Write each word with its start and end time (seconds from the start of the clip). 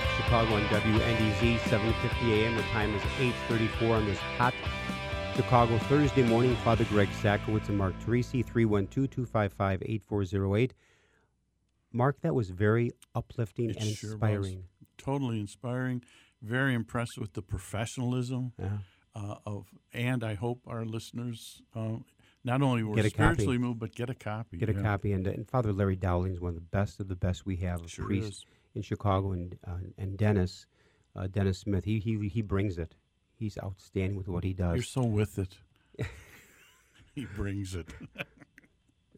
Chicago 0.00 0.54
on 0.54 0.62
WNDZ 0.68 1.58
750 1.68 2.32
AM. 2.32 2.56
The 2.56 2.62
time 2.62 2.94
is 2.94 3.02
8.34 3.48 3.90
on 3.90 4.06
this 4.06 4.18
hot 4.18 4.54
Chicago 5.36 5.76
Thursday 5.80 6.22
morning. 6.22 6.56
Father 6.56 6.84
Greg 6.84 7.08
Sakowicz 7.22 7.68
and 7.68 7.76
Mark 7.76 7.92
Teresi, 8.00 8.42
312-255-8408. 8.44 10.70
Mark, 11.92 12.20
that 12.22 12.34
was 12.34 12.48
very 12.50 12.92
uplifting 13.14 13.70
It 13.70 13.76
and 13.76 13.86
sure 13.88 14.12
inspiring. 14.12 14.64
Totally 14.96 15.40
inspiring. 15.40 16.02
Very 16.40 16.72
impressed 16.74 17.18
with 17.18 17.34
the 17.34 17.42
professionalism 17.42 18.52
Yeah. 18.58 18.78
uh, 19.14 19.36
of, 19.44 19.66
and 19.92 20.24
I 20.24 20.34
hope 20.34 20.62
our 20.66 20.86
listeners 20.86 21.60
uh, 21.74 21.96
not 22.44 22.62
only 22.62 22.82
were 22.82 22.94
a 22.94 23.02
copy. 23.02 23.08
spiritually 23.10 23.58
moved, 23.58 23.78
but 23.78 23.94
get 23.94 24.08
a 24.08 24.14
copy. 24.14 24.56
Get 24.56 24.70
a 24.70 24.74
yeah. 24.74 24.82
copy. 24.82 25.12
And, 25.12 25.26
and 25.26 25.46
Father 25.46 25.70
Larry 25.72 25.96
Dowling 25.96 26.32
is 26.32 26.40
one 26.40 26.48
of 26.50 26.54
the 26.54 26.60
best 26.62 26.98
of 26.98 27.08
the 27.08 27.16
best 27.16 27.44
we 27.44 27.56
have 27.56 27.82
Sure 27.88 28.06
priests 28.06 28.38
is. 28.38 28.46
In 28.74 28.82
Chicago. 28.82 29.32
And, 29.32 29.56
uh, 29.66 29.78
and 29.98 30.16
Dennis, 30.16 30.66
uh, 31.16 31.26
Dennis 31.26 31.58
Smith, 31.58 31.84
he, 31.84 31.98
he, 31.98 32.28
he 32.28 32.42
brings 32.42 32.78
it. 32.78 32.94
He's 33.34 33.58
outstanding 33.62 34.16
with 34.16 34.28
what 34.28 34.44
he 34.44 34.52
does. 34.52 34.76
You're 34.76 34.84
so 34.84 35.04
with 35.04 35.38
it. 35.38 35.56
he 37.14 37.24
brings 37.24 37.74
it. 37.74 37.88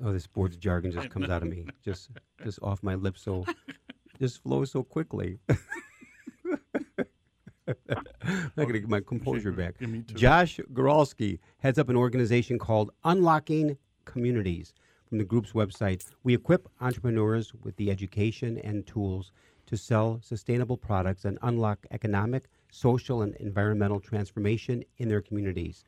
Oh, 0.03 0.13
this 0.13 0.25
sports 0.25 0.57
jargon 0.57 0.93
just 0.93 1.11
comes 1.11 1.29
out 1.29 1.43
of 1.43 1.49
me, 1.49 1.67
just 1.85 2.11
just 2.43 2.59
off 2.63 2.83
my 2.83 2.95
lips, 2.95 3.23
so 3.23 3.45
just 4.19 4.43
flows 4.43 4.73
so 4.73 4.83
quickly. 4.83 5.39
I'm 5.49 5.59
not 8.57 8.67
gonna 8.67 8.81
get 8.81 8.89
my 8.89 9.01
composure 9.01 9.53
back. 9.53 9.77
Yeah, 9.79 9.87
me 9.87 10.03
too. 10.03 10.15
Josh 10.15 10.59
Goralski 10.73 11.39
heads 11.59 11.79
up 11.79 11.89
an 11.89 11.97
organization 11.97 12.59
called 12.59 12.91
Unlocking 13.05 13.77
Communities. 14.05 14.75
From 15.15 15.19
the 15.21 15.25
group's 15.27 15.53
website, 15.53 16.05
we 16.25 16.35
equip 16.35 16.69
entrepreneurs 16.81 17.55
with 17.63 17.77
the 17.77 17.89
education 17.89 18.59
and 18.65 18.85
tools 18.85 19.31
to 19.67 19.77
sell 19.77 20.19
sustainable 20.21 20.77
products 20.77 21.25
and 21.25 21.39
unlock 21.43 21.87
economic, 21.93 22.49
social, 22.73 23.23
and 23.23 23.37
environmental 23.37 24.01
transformation 24.01 24.83
in 24.99 25.09
their 25.09 25.21
communities. 25.21 25.85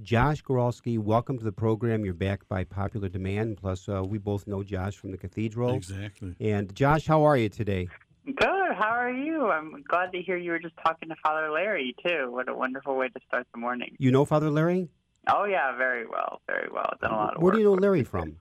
Josh 0.00 0.44
Goralski, 0.44 0.96
welcome 0.96 1.38
to 1.38 1.44
the 1.44 1.50
program. 1.50 2.04
You're 2.04 2.14
back 2.14 2.48
by 2.48 2.62
popular 2.62 3.08
demand. 3.08 3.56
Plus, 3.56 3.88
uh, 3.88 4.04
we 4.04 4.16
both 4.16 4.46
know 4.46 4.62
Josh 4.62 4.94
from 4.94 5.10
the 5.10 5.18
cathedral. 5.18 5.74
Exactly. 5.74 6.36
And 6.38 6.72
Josh, 6.72 7.04
how 7.04 7.24
are 7.24 7.36
you 7.36 7.48
today? 7.48 7.88
Good. 8.26 8.74
How 8.78 8.90
are 8.90 9.10
you? 9.10 9.48
I'm 9.50 9.82
glad 9.88 10.12
to 10.12 10.22
hear 10.22 10.36
you 10.36 10.52
were 10.52 10.60
just 10.60 10.76
talking 10.86 11.08
to 11.08 11.16
Father 11.20 11.50
Larry 11.50 11.96
too. 12.06 12.30
What 12.30 12.48
a 12.48 12.54
wonderful 12.54 12.94
way 12.94 13.08
to 13.08 13.20
start 13.26 13.44
the 13.52 13.58
morning. 13.58 13.96
You 13.98 14.12
know 14.12 14.24
Father 14.24 14.50
Larry? 14.50 14.88
Oh 15.26 15.46
yeah, 15.46 15.76
very 15.76 16.06
well, 16.06 16.42
very 16.46 16.68
well. 16.72 16.92
Done 17.02 17.10
a 17.10 17.16
lot 17.16 17.34
of 17.34 17.42
Where 17.42 17.46
work. 17.46 17.54
do 17.54 17.58
you 17.58 17.64
know 17.64 17.74
Larry 17.74 18.04
from? 18.04 18.36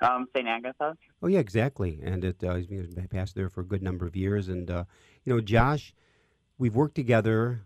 Um, 0.00 0.26
St. 0.34 0.46
Agatha. 0.48 0.96
Oh 1.22 1.28
yeah, 1.28 1.38
exactly. 1.38 2.00
And 2.02 2.24
it, 2.24 2.42
uh, 2.42 2.54
he's 2.54 2.66
been 2.66 3.04
a 3.04 3.08
pastor 3.08 3.40
there 3.40 3.48
for 3.48 3.60
a 3.60 3.66
good 3.66 3.82
number 3.82 4.06
of 4.06 4.16
years. 4.16 4.48
And 4.48 4.70
uh, 4.70 4.84
you 5.24 5.34
know, 5.34 5.40
Josh, 5.40 5.94
we've 6.58 6.74
worked 6.74 6.94
together 6.94 7.62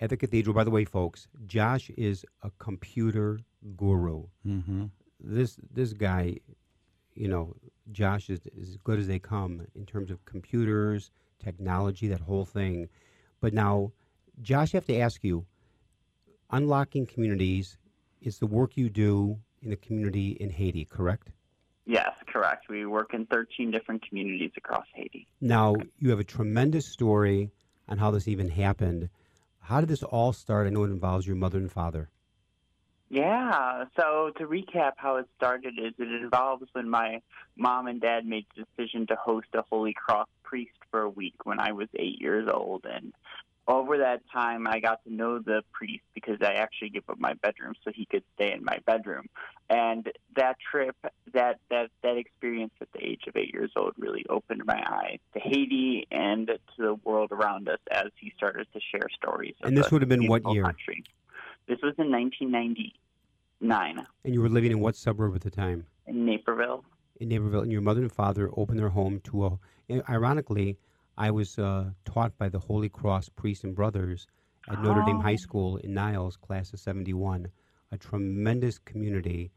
at 0.00 0.10
the 0.10 0.16
cathedral. 0.16 0.54
By 0.54 0.64
the 0.64 0.70
way, 0.70 0.84
folks, 0.84 1.28
Josh 1.46 1.90
is 1.90 2.24
a 2.42 2.50
computer 2.58 3.40
guru. 3.76 4.24
Mm-hmm. 4.46 4.86
This 5.20 5.58
this 5.72 5.92
guy, 5.92 6.36
you 7.14 7.28
know, 7.28 7.54
Josh 7.92 8.30
is, 8.30 8.40
is 8.56 8.70
as 8.70 8.76
good 8.76 8.98
as 8.98 9.06
they 9.06 9.18
come 9.18 9.66
in 9.74 9.86
terms 9.86 10.10
of 10.10 10.24
computers, 10.24 11.10
technology, 11.42 12.08
that 12.08 12.20
whole 12.20 12.44
thing. 12.44 12.88
But 13.40 13.54
now, 13.54 13.92
Josh, 14.42 14.74
I 14.74 14.78
have 14.78 14.86
to 14.86 14.98
ask 14.98 15.22
you, 15.22 15.46
unlocking 16.50 17.06
communities 17.06 17.78
is 18.20 18.38
the 18.38 18.46
work 18.46 18.76
you 18.76 18.88
do 18.88 19.38
in 19.62 19.70
the 19.70 19.76
community 19.76 20.30
in 20.40 20.50
Haiti, 20.50 20.84
correct? 20.84 21.30
Yes, 21.88 22.12
correct. 22.26 22.68
We 22.68 22.84
work 22.84 23.14
in 23.14 23.24
13 23.24 23.70
different 23.70 24.06
communities 24.06 24.50
across 24.58 24.84
Haiti. 24.94 25.26
Now, 25.40 25.74
you 25.98 26.10
have 26.10 26.20
a 26.20 26.24
tremendous 26.24 26.86
story 26.86 27.50
on 27.88 27.96
how 27.96 28.10
this 28.10 28.28
even 28.28 28.50
happened. 28.50 29.08
How 29.60 29.80
did 29.80 29.88
this 29.88 30.02
all 30.02 30.34
start? 30.34 30.66
I 30.66 30.70
know 30.70 30.84
it 30.84 30.90
involves 30.90 31.26
your 31.26 31.36
mother 31.36 31.56
and 31.56 31.72
father. 31.72 32.10
Yeah. 33.08 33.84
So 33.98 34.32
to 34.36 34.46
recap, 34.46 34.92
how 34.96 35.16
it 35.16 35.28
started 35.38 35.78
is 35.78 35.94
it 35.98 36.22
involves 36.22 36.66
when 36.72 36.90
my 36.90 37.22
mom 37.56 37.86
and 37.86 38.02
dad 38.02 38.26
made 38.26 38.44
the 38.54 38.66
decision 38.76 39.06
to 39.06 39.16
host 39.16 39.46
a 39.54 39.62
Holy 39.62 39.94
Cross 39.94 40.28
priest 40.42 40.76
for 40.90 41.00
a 41.00 41.08
week 41.08 41.36
when 41.44 41.58
I 41.58 41.72
was 41.72 41.88
eight 41.98 42.20
years 42.20 42.50
old, 42.52 42.84
and 42.84 43.14
over 43.68 43.98
that 43.98 44.22
time, 44.32 44.66
I 44.66 44.80
got 44.80 45.04
to 45.04 45.12
know 45.12 45.38
the 45.38 45.62
priest 45.72 46.02
because 46.14 46.38
I 46.40 46.54
actually 46.54 46.88
gave 46.88 47.08
up 47.08 47.20
my 47.20 47.34
bedroom 47.34 47.74
so 47.84 47.92
he 47.94 48.06
could 48.06 48.24
stay 48.34 48.52
in 48.52 48.64
my 48.64 48.78
bedroom. 48.86 49.26
And 49.68 50.10
that 50.36 50.56
trip, 50.58 50.96
that 51.34 51.60
that 51.70 51.90
that 52.02 52.16
experience 52.16 52.72
at 52.80 52.88
the 52.92 53.04
age 53.04 53.22
of 53.28 53.36
eight 53.36 53.52
years 53.52 53.70
old, 53.76 53.92
really 53.98 54.24
opened 54.30 54.62
my 54.64 54.82
eyes 54.90 55.18
to 55.34 55.40
Haiti 55.40 56.06
and 56.10 56.46
to 56.46 56.58
the 56.78 56.94
world 57.04 57.30
around 57.30 57.68
us 57.68 57.78
as 57.90 58.06
he 58.18 58.32
started 58.36 58.66
to 58.72 58.80
share 58.90 59.08
stories. 59.14 59.54
of 59.60 59.68
And 59.68 59.76
this 59.76 59.92
would 59.92 60.00
have 60.02 60.08
been 60.08 60.26
what 60.26 60.42
year? 60.50 60.62
Country. 60.62 61.04
This 61.66 61.78
was 61.82 61.94
in 61.98 62.10
1999 62.10 64.06
And 64.24 64.34
you 64.34 64.40
were 64.40 64.48
living 64.48 64.72
in 64.72 64.80
what 64.80 64.96
suburb 64.96 65.34
at 65.34 65.42
the 65.42 65.50
time? 65.50 65.84
in 66.06 66.24
Naperville. 66.24 66.84
In 67.20 67.28
Naperville. 67.28 67.60
And 67.60 67.70
your 67.70 67.82
mother 67.82 68.00
and 68.00 68.10
father 68.10 68.50
opened 68.56 68.78
their 68.78 68.88
home 68.88 69.20
to 69.24 69.44
a. 69.44 69.58
ironically, 70.08 70.78
I 71.18 71.32
was 71.32 71.58
uh, 71.58 71.90
taught 72.04 72.38
by 72.38 72.48
the 72.48 72.60
Holy 72.60 72.88
Cross 72.88 73.30
Priests 73.30 73.64
and 73.64 73.74
Brothers 73.74 74.28
at 74.68 74.78
Notre 74.78 75.02
Dame 75.02 75.18
High 75.20 75.32
Oh. 75.32 75.36
School 75.36 75.76
in 75.78 75.92
Niles, 75.92 76.36
class 76.36 76.72
of 76.72 76.78
71. 76.78 77.48
A 77.90 77.98
tremendous 77.98 78.78
community. 78.78 79.50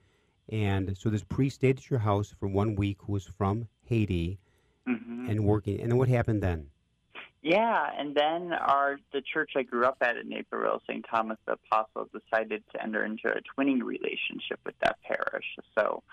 And 0.50 0.98
so 0.98 1.10
this 1.10 1.24
priest 1.24 1.58
stayed 1.58 1.78
at 1.78 1.90
your 1.90 2.00
house 2.00 2.34
for 2.40 2.48
one 2.48 2.76
week 2.76 2.98
who 3.02 3.14
was 3.14 3.26
from 3.28 3.68
Haiti 3.86 4.40
hmm 4.88 5.30
and 5.30 5.46
working. 5.46 5.80
And 5.80 5.92
then 5.92 6.00
what 6.00 6.10
happened 6.10 6.42
then? 6.42 6.68
Yeah, 7.44 7.90
and 7.98 8.16
then 8.16 8.54
our 8.54 8.98
the 9.14 9.22
church 9.22 9.52
I 9.56 9.64
grew 9.64 9.86
up 9.86 9.98
at 10.02 10.18
in 10.18 10.30
Naperville, 10.30 10.82
St. 10.88 11.06
Thomas 11.10 11.38
the 11.46 11.54
Apostle, 11.54 12.10
decided 12.12 12.64
to 12.74 12.82
enter 12.82 13.04
into 13.06 13.28
a 13.30 13.42
twinning 13.42 13.84
relationship 13.84 14.60
with 14.66 14.76
that 14.82 14.98
parish. 15.04 15.46
So 15.78 16.04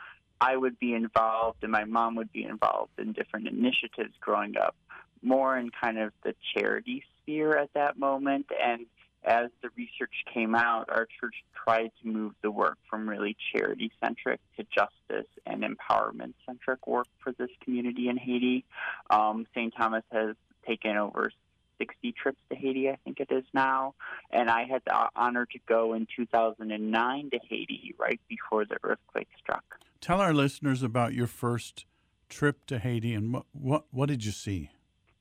I 0.41 0.57
would 0.57 0.79
be 0.79 0.95
involved, 0.95 1.63
and 1.63 1.73
my 1.73 1.85
mom 1.85 2.15
would 2.17 2.33
be 2.33 2.45
involved 2.45 2.93
in 2.99 3.13
different 3.13 3.49
initiatives 3.49 4.15
growing 4.21 4.57
up, 4.57 4.77
more 5.23 5.57
in 5.57 5.71
kind 5.71 5.99
of 5.99 6.13
the 6.25 6.35
charity 6.55 7.05
sphere 7.23 7.57
at 7.57 7.73
that 7.75 7.99
moment. 7.99 8.47
And 8.63 8.87
as 9.25 9.51
the 9.63 9.69
research 9.77 10.13
came 10.33 10.55
out, 10.55 10.89
our 10.89 11.07
church 11.21 11.35
tried 11.65 11.91
to 12.03 12.09
move 12.09 12.33
the 12.43 12.51
work 12.51 12.79
from 12.89 13.09
really 13.09 13.37
charity 13.53 13.91
centric 14.03 14.41
to 14.57 14.65
justice 14.65 15.29
and 15.45 15.63
empowerment 15.63 16.35
centric 16.47 16.87
work 16.87 17.07
for 17.23 17.33
this 17.33 17.51
community 17.63 18.09
in 18.09 18.17
Haiti. 18.17 18.65
Um, 19.11 19.47
St. 19.55 19.75
Thomas 19.77 20.05
has 20.13 20.37
taken 20.67 20.97
over 20.97 21.31
60 21.79 22.13
trips 22.13 22.39
to 22.51 22.57
Haiti, 22.57 22.91
I 22.91 22.97
think 23.05 23.21
it 23.21 23.31
is 23.31 23.45
now. 23.53 23.95
And 24.31 24.51
I 24.51 24.65
had 24.65 24.83
the 24.85 25.09
honor 25.15 25.47
to 25.47 25.59
go 25.69 25.95
in 25.95 26.07
2009 26.17 27.31
to 27.31 27.39
Haiti 27.49 27.95
right 27.99 28.21
before 28.29 28.65
the 28.65 28.77
earthquake 28.83 29.29
struck. 29.39 29.65
Tell 30.01 30.21
our 30.21 30.35
listeners 30.35 30.83
about 30.83 31.15
your 31.15 31.27
first 31.27 31.87
trip 32.29 32.67
to 32.67 32.79
Haiti 32.79 33.15
and 33.15 33.33
what 33.33 33.47
what, 33.53 33.85
what 33.91 34.07
did 34.07 34.25
you 34.25 34.33
see? 34.33 34.71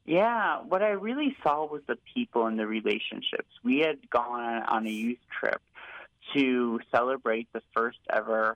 Yeah, 0.08 0.62
what 0.62 0.82
I 0.82 0.92
really 0.92 1.36
saw 1.44 1.66
was 1.66 1.82
the 1.86 1.98
people 2.16 2.48
and 2.48 2.58
the 2.58 2.66
relationships. 2.66 3.50
We 3.62 3.80
had 3.80 4.10
gone 4.10 4.64
on 4.64 4.88
a 4.88 4.90
youth 4.90 5.20
trip 5.38 5.62
to 6.34 6.80
celebrate 6.94 7.48
the 7.52 7.62
first 7.76 8.00
ever 8.10 8.56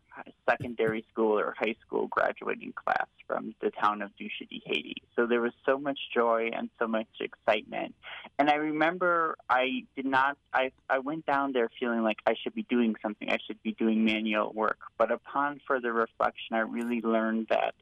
secondary 0.49 1.05
school 1.11 1.37
or 1.37 1.53
high 1.57 1.75
school 1.85 2.07
graduating 2.07 2.73
class 2.73 3.07
from 3.27 3.53
the 3.61 3.69
town 3.69 4.01
of 4.01 4.11
Dusheti, 4.11 4.61
Haiti. 4.65 5.03
So 5.15 5.25
there 5.25 5.41
was 5.41 5.51
so 5.65 5.77
much 5.77 5.99
joy 6.13 6.51
and 6.53 6.69
so 6.79 6.87
much 6.87 7.07
excitement. 7.19 7.95
And 8.39 8.49
I 8.49 8.55
remember 8.55 9.35
I 9.49 9.83
did 9.95 10.05
not, 10.05 10.37
I, 10.53 10.71
I 10.89 10.99
went 10.99 11.25
down 11.25 11.51
there 11.51 11.69
feeling 11.79 12.01
like 12.01 12.19
I 12.25 12.35
should 12.41 12.55
be 12.55 12.63
doing 12.63 12.95
something, 13.01 13.29
I 13.29 13.39
should 13.45 13.61
be 13.61 13.73
doing 13.73 14.05
manual 14.05 14.53
work. 14.53 14.79
But 14.97 15.11
upon 15.11 15.59
further 15.67 15.91
reflection, 15.91 16.55
I 16.55 16.59
really 16.59 17.01
learned 17.01 17.47
that 17.49 17.73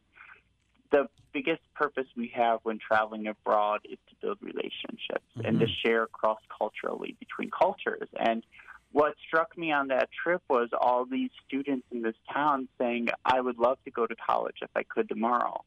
the 0.92 1.08
biggest 1.34 1.62
purpose 1.76 2.08
we 2.16 2.32
have 2.36 2.60
when 2.64 2.80
traveling 2.80 3.28
abroad 3.28 3.82
is 3.90 3.98
to 4.10 4.16
build 4.22 4.38
relationships 4.42 5.26
mm-hmm. 5.38 5.46
and 5.46 5.60
to 5.60 5.66
mm-hmm. 5.66 5.88
share 5.88 6.08
cross 6.08 6.40
culturally 6.58 7.16
between 7.20 7.52
cultures. 7.52 8.08
And 8.20 8.44
what 8.92 9.16
struck 9.28 9.58
me 9.58 9.72
on 9.72 9.90
that 9.90 10.10
trip 10.12 10.42
was 10.50 10.70
all 10.80 11.06
these 11.06 11.30
students 11.48 11.86
in 11.92 12.02
this 12.02 12.16
town 12.34 12.68
saying, 12.80 13.10
I 13.24 13.40
would 13.40 13.58
love 13.58 13.78
to 13.86 13.92
go 13.92 14.08
to 14.08 14.16
college 14.16 14.58
if 14.62 14.70
I 14.76 14.84
could 14.84 15.08
tomorrow. 15.08 15.64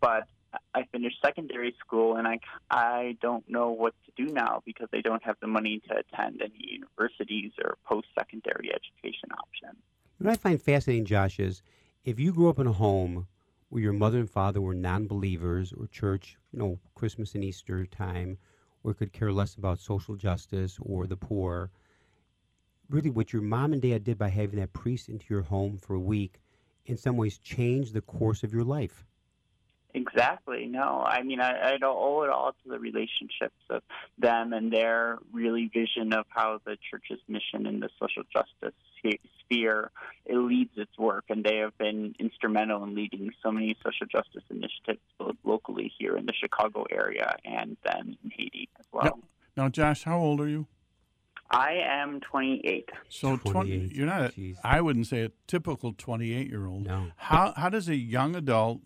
But 0.00 0.26
I 0.74 0.84
finished 0.90 1.16
secondary 1.24 1.74
school 1.78 2.16
and 2.16 2.26
I, 2.26 2.40
I 2.70 3.16
don't 3.20 3.48
know 3.48 3.70
what 3.70 3.94
to 4.06 4.26
do 4.26 4.32
now 4.32 4.62
because 4.64 4.88
I 4.92 5.00
don't 5.00 5.22
have 5.22 5.36
the 5.40 5.46
money 5.46 5.80
to 5.88 5.96
attend 5.98 6.42
any 6.42 6.80
universities 6.80 7.52
or 7.62 7.76
post 7.84 8.08
secondary 8.18 8.70
education 8.70 9.30
options. 9.32 9.80
What 10.18 10.30
I 10.30 10.36
find 10.36 10.60
fascinating, 10.60 11.04
Josh, 11.04 11.38
is 11.38 11.62
if 12.04 12.18
you 12.18 12.32
grew 12.32 12.48
up 12.48 12.58
in 12.58 12.66
a 12.66 12.72
home 12.72 13.26
where 13.72 13.82
your 13.82 13.94
mother 13.94 14.18
and 14.18 14.28
father 14.28 14.60
were 14.60 14.74
non 14.74 15.06
believers 15.06 15.72
or 15.72 15.86
church, 15.86 16.36
you 16.52 16.58
know, 16.58 16.78
Christmas 16.94 17.34
and 17.34 17.42
Easter 17.42 17.86
time, 17.86 18.36
or 18.84 18.92
could 18.92 19.14
care 19.14 19.32
less 19.32 19.54
about 19.54 19.78
social 19.78 20.14
justice 20.14 20.76
or 20.82 21.06
the 21.06 21.16
poor, 21.16 21.70
really 22.90 23.08
what 23.08 23.32
your 23.32 23.40
mom 23.40 23.72
and 23.72 23.80
dad 23.80 24.04
did 24.04 24.18
by 24.18 24.28
having 24.28 24.60
that 24.60 24.74
priest 24.74 25.08
into 25.08 25.24
your 25.30 25.40
home 25.40 25.78
for 25.78 25.94
a 25.94 26.00
week 26.00 26.38
in 26.84 26.98
some 26.98 27.16
ways 27.16 27.38
changed 27.38 27.94
the 27.94 28.02
course 28.02 28.42
of 28.42 28.52
your 28.52 28.62
life. 28.62 29.06
Exactly. 29.94 30.66
No, 30.66 31.02
I 31.06 31.22
mean, 31.22 31.40
I, 31.40 31.72
I 31.72 31.78
don't 31.78 31.96
owe 31.96 32.24
it 32.24 32.28
all 32.28 32.52
to 32.52 32.68
the 32.68 32.78
relationships 32.78 33.56
of 33.70 33.82
them 34.18 34.52
and 34.52 34.70
their 34.70 35.18
really 35.32 35.70
vision 35.72 36.12
of 36.12 36.26
how 36.28 36.60
the 36.66 36.76
church's 36.90 37.20
mission 37.26 37.64
in 37.66 37.80
the 37.80 37.88
social 37.98 38.24
justice 38.30 38.78
sphere 39.40 39.90
it 40.24 40.36
leads 40.36 40.70
its 40.76 40.96
work, 40.98 41.24
and 41.28 41.44
they 41.44 41.56
have 41.56 41.76
been 41.78 42.14
instrumental 42.18 42.84
in 42.84 42.94
leading 42.94 43.30
so 43.42 43.50
many 43.50 43.76
social 43.84 44.06
justice 44.06 44.44
initiatives 44.50 45.00
both 45.18 45.36
locally 45.44 45.92
here 45.98 46.16
in 46.16 46.26
the 46.26 46.32
Chicago 46.32 46.84
area 46.90 47.36
and 47.44 47.76
then 47.84 48.16
in 48.22 48.30
Haiti 48.30 48.68
as 48.78 48.86
well. 48.92 49.04
Now, 49.56 49.64
now 49.64 49.68
Josh, 49.68 50.04
how 50.04 50.18
old 50.18 50.40
are 50.40 50.48
you? 50.48 50.66
I 51.50 51.80
am 51.84 52.20
28. 52.20 52.88
So 53.10 53.36
28. 53.36 53.92
you're 53.92 54.06
not. 54.06 54.32
A, 54.38 54.54
I 54.64 54.80
wouldn't 54.80 55.06
say 55.06 55.22
a 55.22 55.30
typical 55.46 55.92
28 55.92 56.48
year 56.48 56.66
old. 56.66 56.84
No. 56.84 57.08
How 57.16 57.52
how 57.56 57.68
does 57.68 57.88
a 57.88 57.96
young 57.96 58.34
adult 58.34 58.80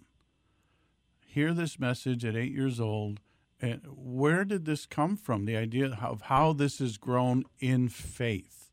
hear 1.25 1.55
this 1.55 1.79
message 1.79 2.25
at 2.25 2.35
eight 2.35 2.53
years 2.53 2.81
old? 2.81 3.21
And 3.61 3.83
where 3.87 4.45
did 4.45 4.65
this 4.65 4.85
come 4.85 5.17
from? 5.17 5.45
The 5.45 5.57
idea 5.57 5.97
of 6.03 6.23
how 6.23 6.53
this 6.53 6.79
has 6.81 6.99
grown 6.99 7.45
in 7.61 7.89
faith, 7.89 8.66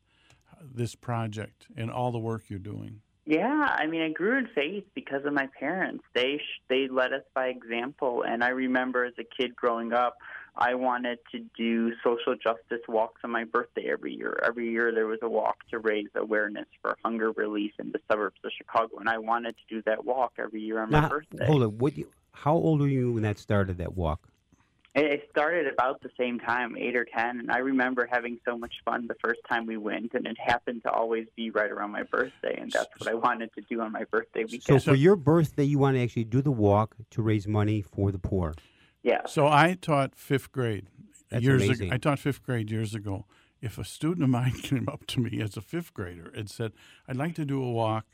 this 0.74 0.94
project, 0.94 1.66
and 1.76 1.90
all 1.90 2.12
the 2.12 2.18
work 2.18 2.44
you're 2.48 2.58
doing. 2.58 3.00
Yeah, 3.26 3.74
I 3.78 3.86
mean, 3.86 4.02
I 4.02 4.10
grew 4.10 4.36
in 4.36 4.48
faith 4.54 4.84
because 4.94 5.24
of 5.24 5.32
my 5.32 5.48
parents. 5.58 6.04
They 6.14 6.40
they 6.68 6.88
led 6.88 7.12
us 7.12 7.22
by 7.34 7.46
example, 7.46 8.22
and 8.22 8.44
I 8.44 8.48
remember 8.48 9.04
as 9.04 9.14
a 9.18 9.24
kid 9.24 9.56
growing 9.56 9.92
up 9.92 10.18
I 10.56 10.74
wanted 10.74 11.18
to 11.32 11.40
do 11.56 11.92
social 12.04 12.36
justice 12.36 12.86
walks 12.88 13.22
on 13.24 13.30
my 13.30 13.44
birthday 13.44 13.88
every 13.90 14.14
year. 14.14 14.38
Every 14.44 14.70
year 14.70 14.92
there 14.94 15.06
was 15.06 15.18
a 15.22 15.28
walk 15.28 15.56
to 15.70 15.78
raise 15.80 16.08
awareness 16.14 16.66
for 16.80 16.96
hunger 17.04 17.32
relief 17.32 17.72
in 17.80 17.90
the 17.90 17.98
suburbs 18.08 18.38
of 18.44 18.52
Chicago, 18.56 18.98
and 18.98 19.08
I 19.08 19.18
wanted 19.18 19.56
to 19.56 19.74
do 19.74 19.82
that 19.86 20.04
walk 20.04 20.34
every 20.38 20.60
year 20.60 20.80
on 20.80 20.90
now, 20.90 21.02
my 21.02 21.08
birthday. 21.08 21.46
Hold 21.46 21.62
on, 21.64 21.78
what 21.78 21.98
you, 21.98 22.08
how 22.32 22.54
old 22.54 22.80
were 22.80 22.86
you 22.86 23.12
when 23.12 23.24
that 23.24 23.38
started? 23.38 23.78
That 23.78 23.96
walk? 23.96 24.28
It 24.94 25.28
started 25.28 25.66
about 25.66 26.00
the 26.02 26.10
same 26.16 26.38
time, 26.38 26.76
eight 26.78 26.94
or 26.94 27.04
ten, 27.04 27.40
and 27.40 27.50
I 27.50 27.58
remember 27.58 28.08
having 28.10 28.38
so 28.44 28.56
much 28.56 28.72
fun 28.84 29.08
the 29.08 29.16
first 29.20 29.40
time 29.48 29.66
we 29.66 29.76
went, 29.76 30.14
and 30.14 30.24
it 30.24 30.36
happened 30.38 30.82
to 30.84 30.90
always 30.92 31.26
be 31.34 31.50
right 31.50 31.70
around 31.70 31.90
my 31.90 32.04
birthday, 32.04 32.56
and 32.60 32.70
that's 32.70 32.90
what 32.98 33.10
I 33.10 33.14
wanted 33.14 33.52
to 33.54 33.62
do 33.62 33.80
on 33.80 33.90
my 33.90 34.04
birthday 34.04 34.44
weekend. 34.44 34.82
So 34.82 34.92
for 34.92 34.94
your 34.94 35.16
birthday, 35.16 35.64
you 35.64 35.80
want 35.80 35.96
to 35.96 36.02
actually 36.02 36.24
do 36.24 36.40
the 36.42 36.52
walk 36.52 36.94
to 37.10 37.22
raise 37.22 37.48
money 37.48 37.82
for 37.82 38.12
the 38.12 38.20
poor. 38.20 38.54
Yeah. 39.02 39.26
So 39.26 39.48
I 39.48 39.76
taught 39.80 40.14
fifth 40.14 40.52
grade 40.52 40.86
That's 41.28 41.42
years 41.42 41.64
amazing. 41.64 41.88
ago. 41.88 41.94
I 41.94 41.98
taught 41.98 42.20
fifth 42.20 42.44
grade 42.44 42.70
years 42.70 42.94
ago. 42.94 43.26
If 43.60 43.78
a 43.78 43.84
student 43.84 44.22
of 44.22 44.30
mine 44.30 44.52
came 44.62 44.88
up 44.88 45.06
to 45.08 45.20
me 45.20 45.40
as 45.40 45.56
a 45.56 45.60
fifth 45.60 45.92
grader 45.92 46.30
and 46.36 46.48
said, 46.48 46.72
"I'd 47.08 47.16
like 47.16 47.34
to 47.34 47.44
do 47.44 47.60
a 47.60 47.70
walk 47.72 48.06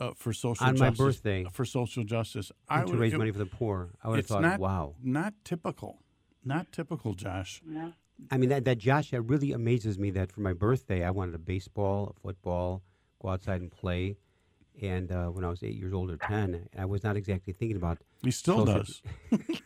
uh, 0.00 0.14
for 0.16 0.32
social 0.32 0.66
on 0.66 0.76
justice, 0.76 0.98
my 0.98 1.04
birthday 1.04 1.46
for 1.52 1.64
social 1.64 2.02
justice," 2.02 2.50
I 2.68 2.80
would 2.80 2.92
to 2.92 2.96
raise 2.98 3.12
it, 3.12 3.18
money 3.18 3.30
for 3.30 3.38
the 3.38 3.46
poor, 3.46 3.90
I 4.02 4.08
would 4.08 4.16
have 4.16 4.26
thought, 4.26 4.42
not, 4.42 4.58
"Wow, 4.58 4.96
not 5.02 5.34
typical, 5.44 6.02
not 6.44 6.72
typical, 6.72 7.14
Josh." 7.14 7.62
Yeah. 7.66 7.92
I 8.30 8.36
mean, 8.36 8.48
that, 8.50 8.64
that 8.64 8.78
Josh, 8.78 9.10
that 9.10 9.22
really 9.22 9.52
amazes 9.52 9.98
me 9.98 10.10
that 10.10 10.32
for 10.32 10.40
my 10.40 10.52
birthday, 10.52 11.04
I 11.04 11.10
wanted 11.10 11.34
a 11.34 11.38
baseball, 11.38 12.14
a 12.16 12.20
football, 12.20 12.82
go 13.22 13.28
outside 13.28 13.60
and 13.60 13.70
play. 13.70 14.16
And 14.80 15.10
uh, 15.10 15.26
when 15.26 15.44
I 15.44 15.48
was 15.48 15.62
eight 15.62 15.74
years 15.74 15.92
old 15.92 16.10
or 16.10 16.16
10, 16.16 16.68
I 16.78 16.84
was 16.84 17.02
not 17.02 17.16
exactly 17.16 17.52
thinking 17.52 17.76
about. 17.76 17.98
He 18.22 18.30
still 18.30 18.64
social, 18.64 18.84
does. 18.84 19.02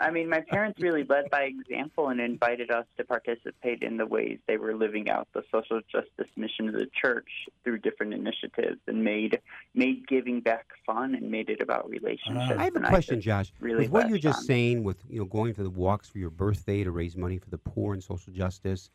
I 0.00 0.10
mean, 0.10 0.28
my 0.28 0.40
parents 0.40 0.80
really 0.80 1.04
led 1.04 1.30
by 1.30 1.42
example 1.42 2.08
and 2.08 2.20
invited 2.20 2.70
us 2.70 2.86
to 2.96 3.04
participate 3.04 3.82
in 3.82 3.96
the 3.96 4.06
ways 4.06 4.38
they 4.46 4.56
were 4.56 4.74
living 4.74 5.10
out 5.10 5.28
the 5.34 5.42
social 5.52 5.80
justice 5.90 6.30
mission 6.36 6.68
of 6.68 6.74
the 6.74 6.88
church 7.00 7.28
through 7.64 7.78
different 7.78 8.14
initiatives, 8.14 8.80
and 8.86 9.04
made 9.04 9.40
made 9.74 10.06
giving 10.08 10.40
back 10.40 10.66
fun 10.84 11.14
and 11.14 11.30
made 11.30 11.50
it 11.50 11.60
about 11.60 11.88
relationships. 11.88 12.52
I 12.56 12.64
have 12.64 12.74
a 12.74 12.78
and 12.78 12.86
question, 12.86 13.20
Josh. 13.20 13.52
Really 13.60 13.82
with 13.82 13.90
what 13.90 14.08
you're 14.08 14.18
just 14.18 14.38
on. 14.38 14.44
saying, 14.44 14.84
with 14.84 14.98
you 15.08 15.18
know 15.18 15.26
going 15.26 15.54
for 15.54 15.62
the 15.62 15.70
walks 15.70 16.08
for 16.08 16.18
your 16.18 16.30
birthday 16.30 16.82
to 16.82 16.90
raise 16.90 17.16
money 17.16 17.38
for 17.38 17.50
the 17.50 17.58
poor 17.58 17.92
and 17.92 18.02
social 18.02 18.32
justice, 18.32 18.90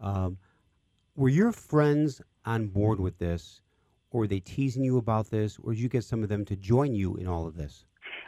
um, 0.00 0.38
were 1.16 1.28
your 1.28 1.52
friends 1.52 2.22
on 2.44 2.68
board 2.68 3.00
with 3.00 3.18
this, 3.18 3.60
or 4.10 4.20
were 4.20 4.26
they 4.26 4.40
teasing 4.40 4.84
you 4.84 4.98
about 4.98 5.30
this, 5.30 5.58
or 5.62 5.72
did 5.72 5.80
you 5.80 5.88
get 5.88 6.04
some 6.04 6.22
of 6.22 6.28
them 6.28 6.44
to 6.46 6.56
join 6.56 6.94
you 6.94 7.16
in 7.16 7.26
all 7.26 7.46
of 7.46 7.56
this? 7.56 7.84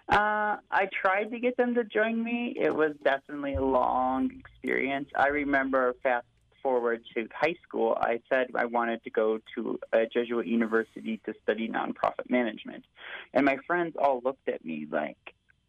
Uh, 0.08 0.56
I 0.70 0.88
tried 1.00 1.31
to 1.31 1.38
get 1.38 1.56
them 1.56 1.75
to 1.75 1.84
join 1.84 2.23
me. 2.23 2.55
It 2.61 2.75
was 2.75 2.93
definitely 3.05 3.55
a 3.55 3.64
long 3.64 4.31
experience. 4.38 5.08
I 5.17 5.29
remember 5.29 5.94
fast 6.02 6.26
forward 6.62 7.02
to 7.14 7.29
high 7.34 7.56
school, 7.67 7.99
I 8.00 8.20
said 8.29 8.46
I 8.55 8.67
wanted 8.67 9.02
to 9.05 9.11
go 9.11 9.38
to 9.56 9.79
a 9.93 10.06
Jesuit 10.06 10.46
university 10.46 11.20
to 11.26 11.34
study 11.43 11.69
nonprofit 11.69 12.31
management. 12.31 12.84
And 13.34 13.44
my 13.44 13.56
friends 13.67 13.96
all 14.00 14.20
looked 14.25 14.49
at 14.49 14.64
me 14.64 14.87
like, 14.90 15.19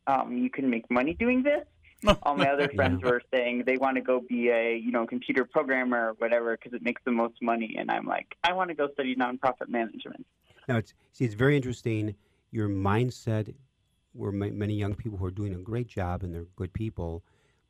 um, 0.06 0.38
you 0.38 0.50
can 0.50 0.69
make 0.69 0.89
money 0.92 1.13
doing 1.13 1.44
this? 1.44 1.65
all 2.23 2.35
my 2.35 2.50
other 2.50 2.69
friends 2.75 3.01
were 3.03 3.21
saying 3.31 3.63
they 3.65 3.77
want 3.77 3.95
to 3.95 4.01
go 4.01 4.21
be 4.27 4.50
a 4.50 4.77
you 4.77 4.91
know 4.91 5.05
computer 5.05 5.45
programmer 5.45 6.09
or 6.09 6.13
whatever 6.13 6.57
because 6.57 6.73
it 6.73 6.83
makes 6.83 7.01
the 7.05 7.11
most 7.11 7.35
money 7.41 7.75
and 7.77 7.89
i'm 7.91 8.05
like 8.05 8.35
i 8.44 8.53
want 8.53 8.69
to 8.69 8.75
go 8.75 8.88
study 8.94 9.15
nonprofit 9.15 9.67
management 9.67 10.25
now 10.67 10.77
it's 10.77 10.94
see 11.11 11.25
it's 11.25 11.33
very 11.33 11.55
interesting 11.55 12.15
your 12.51 12.69
mindset 12.69 13.53
where 14.13 14.31
many 14.31 14.75
young 14.75 14.94
people 14.94 15.17
who 15.17 15.25
are 15.25 15.31
doing 15.31 15.53
a 15.53 15.57
great 15.57 15.88
job 15.88 16.23
and 16.23 16.33
they're 16.33 16.45
good 16.55 16.71
people, 16.71 17.23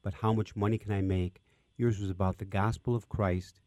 but 0.04 0.14
how 0.14 0.34
much 0.34 0.56
money 0.56 0.78
can 0.78 0.92
I 0.92 1.02
make? 1.02 1.42
Yours 1.78 2.00
was 2.00 2.10
about 2.10 2.38
the 2.38 2.46
gospel 2.46 2.96
of 2.96 3.10
Christ, 3.10 3.62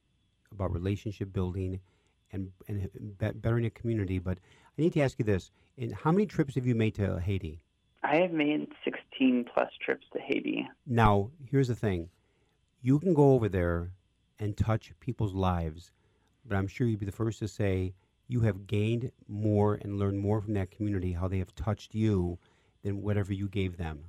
about 0.53 0.73
relationship 0.73 1.33
building, 1.33 1.81
and 2.33 2.53
and 2.69 2.89
bettering 3.19 3.65
a 3.65 3.71
community. 3.71 4.19
But 4.19 4.39
I 4.79 4.83
need 4.83 4.93
to 4.93 5.01
ask 5.01 5.19
you 5.19 5.25
this: 5.25 5.51
in 5.77 5.91
how 5.91 6.13
many 6.13 6.27
trips 6.27 6.55
have 6.55 6.67
you 6.67 6.75
made 6.75 6.95
to 6.97 7.19
Haiti? 7.19 7.61
I 8.05 8.17
have 8.17 8.31
made 8.31 8.69
16 9.19 9.47
plus 9.53 9.71
trips 9.85 10.07
to 10.13 10.19
Haiti. 10.21 10.69
Now, 10.87 11.31
here's 11.51 11.69
the 11.69 11.75
thing: 11.75 12.09
you 12.83 12.99
can 12.99 13.15
go 13.15 13.33
over 13.33 13.49
there 13.49 13.93
and 14.39 14.57
touch 14.57 14.93
people's 15.01 15.35
lives, 15.35 15.91
but 16.45 16.57
I'm 16.57 16.67
sure 16.67 16.87
you'd 16.87 17.01
be 17.01 17.07
the 17.07 17.13
first 17.13 17.39
to 17.41 17.49
say 17.49 17.95
you 18.29 18.41
have 18.41 18.67
gained 18.67 19.11
more 19.29 19.75
and 19.75 19.99
learned 19.99 20.19
more 20.19 20.41
from 20.41 20.55
that 20.55 20.71
community, 20.71 21.13
how 21.13 21.29
they 21.29 21.39
have 21.39 21.55
touched 21.55 21.95
you 21.95 22.39
than 22.83 23.03
whatever 23.03 23.33
you 23.33 23.49
gave 23.49 23.77
them. 23.77 24.05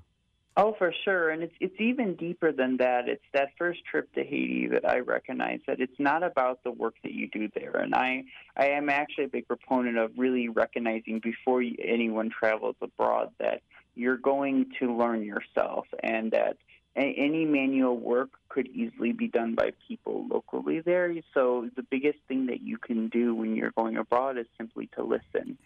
Oh, 0.60 0.74
for 0.80 0.92
sure, 1.06 1.30
and 1.30 1.44
it's 1.44 1.54
it's 1.60 1.80
even 1.80 2.16
deeper 2.16 2.52
than 2.52 2.78
that. 2.78 3.08
It's 3.08 3.24
that 3.32 3.50
first 3.60 3.86
trip 3.86 4.12
to 4.14 4.24
Haiti 4.24 4.68
that 4.72 4.90
I 4.90 5.00
recognize 5.00 5.60
that 5.68 5.80
it's 5.80 6.00
not 6.00 6.24
about 6.24 6.64
the 6.64 6.72
work 6.72 6.96
that 7.04 7.12
you 7.12 7.30
do 7.30 7.48
there, 7.54 7.78
and 7.78 7.94
I 7.94 8.24
I 8.58 8.70
am 8.70 8.90
actually 8.90 9.26
a 9.26 9.28
big 9.28 9.48
proponent 9.48 10.00
of 10.00 10.12
really 10.18 10.50
recognizing 10.50 11.20
before 11.20 11.62
anyone 11.78 12.32
travels 12.32 12.76
abroad 12.82 13.30
that 13.40 13.62
you're 13.98 14.18
going 14.18 14.72
to 14.80 14.96
learn 14.96 15.24
yourself, 15.24 15.88
and 16.02 16.32
that 16.32 16.58
any 16.96 17.46
manual 17.46 17.96
work 17.96 18.30
could 18.50 18.68
easily 18.68 19.12
be 19.12 19.28
done 19.28 19.54
by 19.54 19.72
people 19.88 20.26
locally 20.30 20.80
there. 20.80 21.14
So 21.34 21.70
the 21.76 21.84
biggest 21.84 22.18
thing 22.28 22.48
that 22.48 22.62
you 22.62 22.78
can 22.78 23.08
do 23.10 23.36
when 23.36 23.56
you're 23.56 23.74
going 23.78 23.98
abroad 23.98 24.38
is 24.38 24.48
simply 24.58 24.90
to 24.96 25.04
listen 25.04 25.58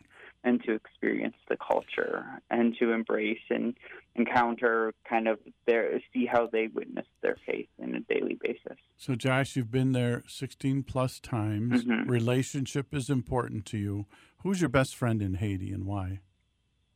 and 0.43 0.61
to 0.63 0.73
experience 0.73 1.35
the 1.47 1.55
culture 1.55 2.25
and 2.49 2.75
to 2.79 2.91
embrace 2.91 3.39
and 3.49 3.75
encounter 4.15 4.93
kind 5.07 5.27
of 5.27 5.39
their 5.67 6.01
see 6.11 6.25
how 6.25 6.47
they 6.47 6.67
witness 6.67 7.05
their 7.21 7.37
faith 7.45 7.69
in 7.77 7.95
a 7.95 7.99
daily 8.13 8.37
basis. 8.41 8.77
So 8.97 9.15
Josh, 9.15 9.55
you've 9.55 9.71
been 9.71 9.93
there 9.93 10.23
16 10.27 10.83
plus 10.83 11.19
times. 11.19 11.85
Mm-hmm. 11.85 12.09
Relationship 12.09 12.93
is 12.93 13.09
important 13.09 13.65
to 13.67 13.77
you. 13.77 14.05
Who's 14.39 14.59
your 14.59 14.69
best 14.69 14.95
friend 14.95 15.21
in 15.21 15.35
Haiti 15.35 15.71
and 15.71 15.85
why? 15.85 16.19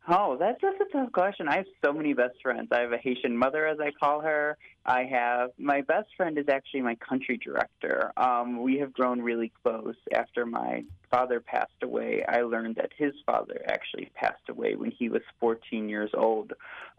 Oh, 0.07 0.37
that's 0.37 0.61
just 0.61 0.77
a 0.79 0.85
tough 0.91 1.11
question. 1.11 1.47
I 1.47 1.57
have 1.57 1.65
so 1.83 1.91
many 1.91 2.13
best 2.13 2.35
friends. 2.43 2.67
I 2.71 2.81
have 2.81 2.91
a 2.91 2.97
Haitian 2.97 3.35
mother, 3.35 3.65
as 3.65 3.79
I 3.79 3.89
call 3.91 4.21
her. 4.21 4.55
I 4.85 5.03
have 5.05 5.49
my 5.57 5.81
best 5.81 6.09
friend 6.15 6.37
is 6.37 6.45
actually 6.47 6.81
my 6.81 6.95
country 6.95 7.37
director. 7.43 8.11
Um, 8.15 8.61
we 8.61 8.77
have 8.77 8.93
grown 8.93 9.19
really 9.19 9.51
close. 9.63 9.95
After 10.13 10.45
my 10.45 10.83
father 11.09 11.39
passed 11.39 11.81
away, 11.81 12.23
I 12.27 12.41
learned 12.41 12.75
that 12.75 12.91
his 12.95 13.13
father 13.25 13.61
actually 13.67 14.11
passed 14.13 14.47
away 14.47 14.75
when 14.75 14.91
he 14.91 15.09
was 15.09 15.23
14 15.39 15.89
years 15.89 16.11
old, 16.13 16.53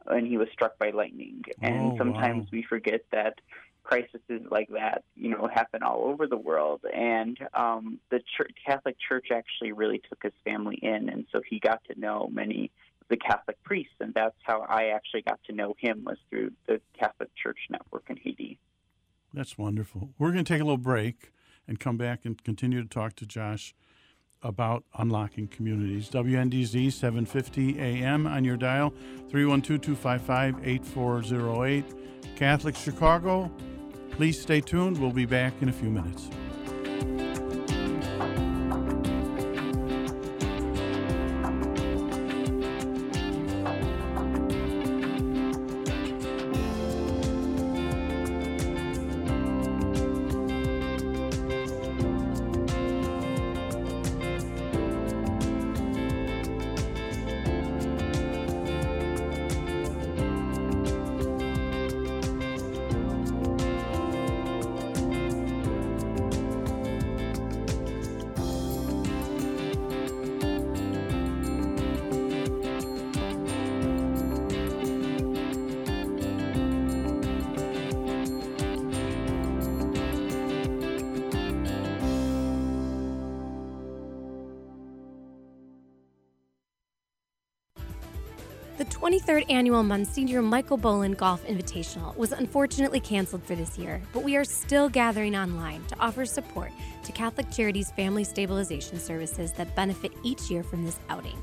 and 0.07 0.27
he 0.27 0.37
was 0.37 0.49
struck 0.53 0.77
by 0.79 0.91
lightning. 0.91 1.45
And 1.63 1.93
Oh, 1.93 1.99
sometimes 1.99 2.45
wow. 2.47 2.49
we 2.53 2.63
forget 2.65 3.03
that 3.13 3.41
crises 3.85 4.21
like 4.51 4.69
that, 4.71 5.05
you 5.15 5.31
know, 5.31 5.49
happen 5.53 5.85
all 5.85 6.07
over 6.07 6.27
the 6.27 6.37
world. 6.37 6.81
And 6.93 7.39
um, 7.55 8.01
the 8.11 8.21
church, 8.37 8.51
Catholic 8.67 8.97
Church 8.99 9.29
actually 9.31 9.71
really 9.71 10.03
took 10.09 10.25
his 10.25 10.33
family 10.45 10.81
in, 10.83 11.09
and 11.09 11.25
so 11.31 11.41
he 11.49 11.61
got 11.61 11.85
to 11.85 11.99
know 11.99 12.29
many 12.33 12.73
the 13.09 13.17
Catholic 13.17 13.63
priest, 13.63 13.91
and 14.01 14.13
that's 14.15 14.37
how 14.43 14.63
I 14.69 14.87
actually 14.87 15.23
got 15.23 15.41
to 15.45 15.53
know 15.53 15.75
him 15.79 16.05
was 16.05 16.19
through 16.31 16.53
the 16.67 16.81
Catholic 16.99 17.31
Church 17.37 17.59
network 17.71 18.05
in 18.09 18.17
Haiti. 18.17 18.59
That's 19.33 19.59
wonderful. 19.59 20.11
We're 20.19 20.33
going 20.33 20.45
to 20.45 20.53
take 20.53 20.61
a 20.61 20.65
little 20.65 20.79
break 20.79 21.33
and 21.69 21.79
come 21.79 21.97
back 21.97 22.25
and 22.25 22.43
continue 22.43 22.83
to 22.83 22.89
talk 22.89 23.15
to 23.17 23.27
Josh 23.27 23.75
about 24.43 24.85
unlocking 24.99 25.49
communities. 25.49 26.09
WNDZ 26.11 26.93
750 26.93 27.79
AM 27.79 28.27
on 28.27 28.45
your 28.45 28.57
dial, 28.57 28.91
312 29.31 29.81
255 29.81 30.67
8408. 30.67 31.85
Catholic 32.37 32.77
Chicago, 32.77 33.51
please 34.11 34.41
stay 34.41 34.61
tuned. 34.61 34.99
We'll 34.99 35.13
be 35.13 35.27
back 35.27 35.55
in 35.61 35.69
a 35.69 35.73
few 35.73 35.91
minutes. 35.91 36.29
23rd 89.07 89.49
annual 89.49 89.85
Monsignor 89.85 90.43
Michael 90.43 90.77
Boland 90.77 91.17
Golf 91.17 91.47
Invitational 91.47 92.17
was 92.17 92.33
unfortunately 92.33 92.99
canceled 92.99 93.45
for 93.45 93.55
this 93.55 93.79
year, 93.79 94.03
but 94.13 94.25
we 94.25 94.35
are 94.35 94.43
still 94.43 94.89
gathering 94.89 95.37
online 95.37 95.85
to 95.85 95.97
offer 96.01 96.27
support 96.27 96.73
to 97.05 97.13
Catholic 97.13 97.49
Charities 97.53 97.93
Family 97.93 98.25
Stabilization 98.25 98.99
Services 98.99 99.53
that 99.53 99.77
benefit 99.77 100.11
each 100.25 100.51
year 100.51 100.65
from 100.65 100.85
this 100.85 100.99
outing. 101.09 101.41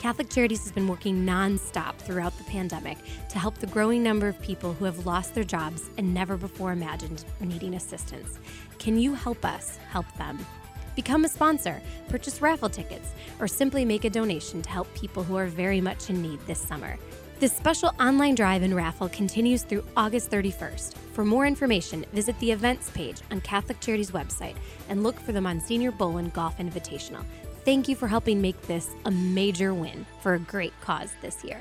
Catholic 0.00 0.28
Charities 0.30 0.64
has 0.64 0.72
been 0.72 0.88
working 0.88 1.24
nonstop 1.24 1.96
throughout 1.96 2.36
the 2.38 2.44
pandemic 2.44 2.98
to 3.28 3.38
help 3.38 3.56
the 3.58 3.68
growing 3.68 4.02
number 4.02 4.26
of 4.26 4.42
people 4.42 4.72
who 4.72 4.84
have 4.84 5.06
lost 5.06 5.32
their 5.32 5.44
jobs 5.44 5.88
and 5.98 6.12
never 6.12 6.36
before 6.36 6.72
imagined 6.72 7.24
needing 7.38 7.74
assistance. 7.74 8.40
Can 8.80 8.98
you 8.98 9.14
help 9.14 9.44
us 9.44 9.76
help 9.90 10.12
them? 10.18 10.44
Become 10.96 11.26
a 11.26 11.28
sponsor, 11.28 11.80
purchase 12.08 12.40
raffle 12.40 12.70
tickets, 12.70 13.12
or 13.38 13.46
simply 13.46 13.84
make 13.84 14.04
a 14.04 14.10
donation 14.10 14.62
to 14.62 14.70
help 14.70 14.92
people 14.94 15.22
who 15.22 15.36
are 15.36 15.46
very 15.46 15.80
much 15.80 16.08
in 16.08 16.22
need 16.22 16.40
this 16.46 16.58
summer. 16.58 16.98
This 17.38 17.52
special 17.52 17.92
online 18.00 18.34
drive 18.34 18.62
and 18.62 18.74
raffle 18.74 19.10
continues 19.10 19.62
through 19.62 19.84
August 19.94 20.30
31st. 20.30 20.94
For 21.12 21.22
more 21.22 21.46
information, 21.46 22.06
visit 22.14 22.38
the 22.40 22.50
events 22.50 22.90
page 22.90 23.20
on 23.30 23.42
Catholic 23.42 23.78
Charities 23.80 24.10
website 24.10 24.56
and 24.88 25.02
look 25.02 25.20
for 25.20 25.32
the 25.32 25.40
Monsignor 25.40 25.92
Boland 25.92 26.32
Golf 26.32 26.56
Invitational. 26.56 27.24
Thank 27.66 27.88
you 27.88 27.94
for 27.94 28.06
helping 28.06 28.40
make 28.40 28.60
this 28.62 28.88
a 29.04 29.10
major 29.10 29.74
win 29.74 30.06
for 30.22 30.32
a 30.32 30.38
great 30.38 30.72
cause 30.80 31.12
this 31.20 31.44
year. 31.44 31.60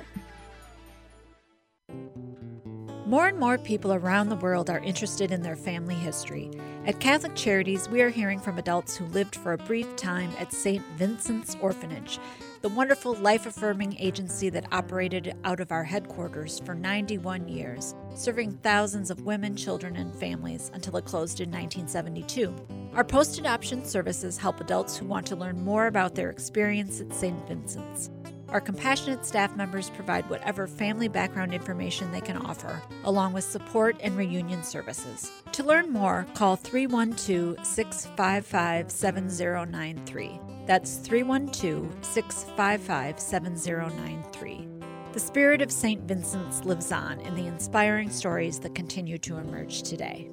More 3.06 3.28
and 3.28 3.38
more 3.38 3.58
people 3.58 3.94
around 3.94 4.30
the 4.30 4.36
world 4.38 4.70
are 4.70 4.80
interested 4.80 5.32
in 5.32 5.44
their 5.44 5.56
family 5.56 5.94
history. 5.94 6.50
At 6.86 7.00
Catholic 7.00 7.34
Charities, 7.34 7.90
we 7.90 8.04
are 8.04 8.10
hearing 8.10 8.40
from 8.40 8.60
adults 8.60 8.96
who 8.96 9.06
lived 9.06 9.38
for 9.38 9.54
a 9.54 9.58
brief 9.58 9.96
time 9.96 10.30
at 10.38 10.54
St. 10.54 10.86
Vincent's 10.98 11.58
Orphanage, 11.60 12.20
the 12.62 12.70
wonderful 12.70 13.16
life 13.16 13.48
affirming 13.48 13.98
agency 14.00 14.50
that 14.50 14.72
operated 14.72 15.36
out 15.44 15.60
of 15.60 15.72
our 15.72 15.84
headquarters 15.84 16.60
for 16.60 16.76
91 16.76 17.48
years, 17.48 17.96
serving 18.14 18.52
thousands 18.58 19.10
of 19.10 19.22
women, 19.22 19.56
children, 19.56 19.96
and 19.96 20.14
families 20.14 20.70
until 20.76 20.96
it 20.98 21.06
closed 21.06 21.42
in 21.42 21.50
1972. 21.50 22.54
Our 22.94 23.04
post 23.04 23.40
adoption 23.40 23.84
services 23.84 24.38
help 24.38 24.62
adults 24.62 24.96
who 24.96 25.08
want 25.08 25.26
to 25.26 25.36
learn 25.36 25.66
more 25.66 25.88
about 25.88 26.14
their 26.14 26.30
experience 26.30 27.02
at 27.02 27.12
St. 27.12 27.48
Vincent's. 27.48 28.12
Our 28.56 28.62
compassionate 28.62 29.26
staff 29.26 29.54
members 29.58 29.90
provide 29.90 30.30
whatever 30.30 30.66
family 30.66 31.10
background 31.10 31.54
information 31.54 32.10
they 32.14 32.22
can 32.22 32.38
offer, 32.38 32.82
along 33.04 33.34
with 33.34 33.44
support 33.44 33.98
and 34.00 34.16
reunion 34.16 34.64
services. 34.64 35.30
To 35.52 35.64
learn 35.66 35.92
more, 35.92 36.26
call 36.36 36.56
312 36.56 37.66
655 37.66 38.90
7093. 38.90 40.40
That's 40.66 40.96
312 40.96 42.06
655 42.06 43.20
7093. 43.20 44.68
The 45.12 45.20
spirit 45.20 45.62
of 45.62 45.70
St. 45.70 46.04
Vincent's 46.04 46.64
lives 46.64 46.94
on 46.94 47.20
in 47.20 47.36
the 47.36 47.48
inspiring 47.48 48.10
stories 48.10 48.60
that 48.60 48.74
continue 48.74 49.18
to 49.18 49.36
emerge 49.36 49.84
today. 49.84 50.30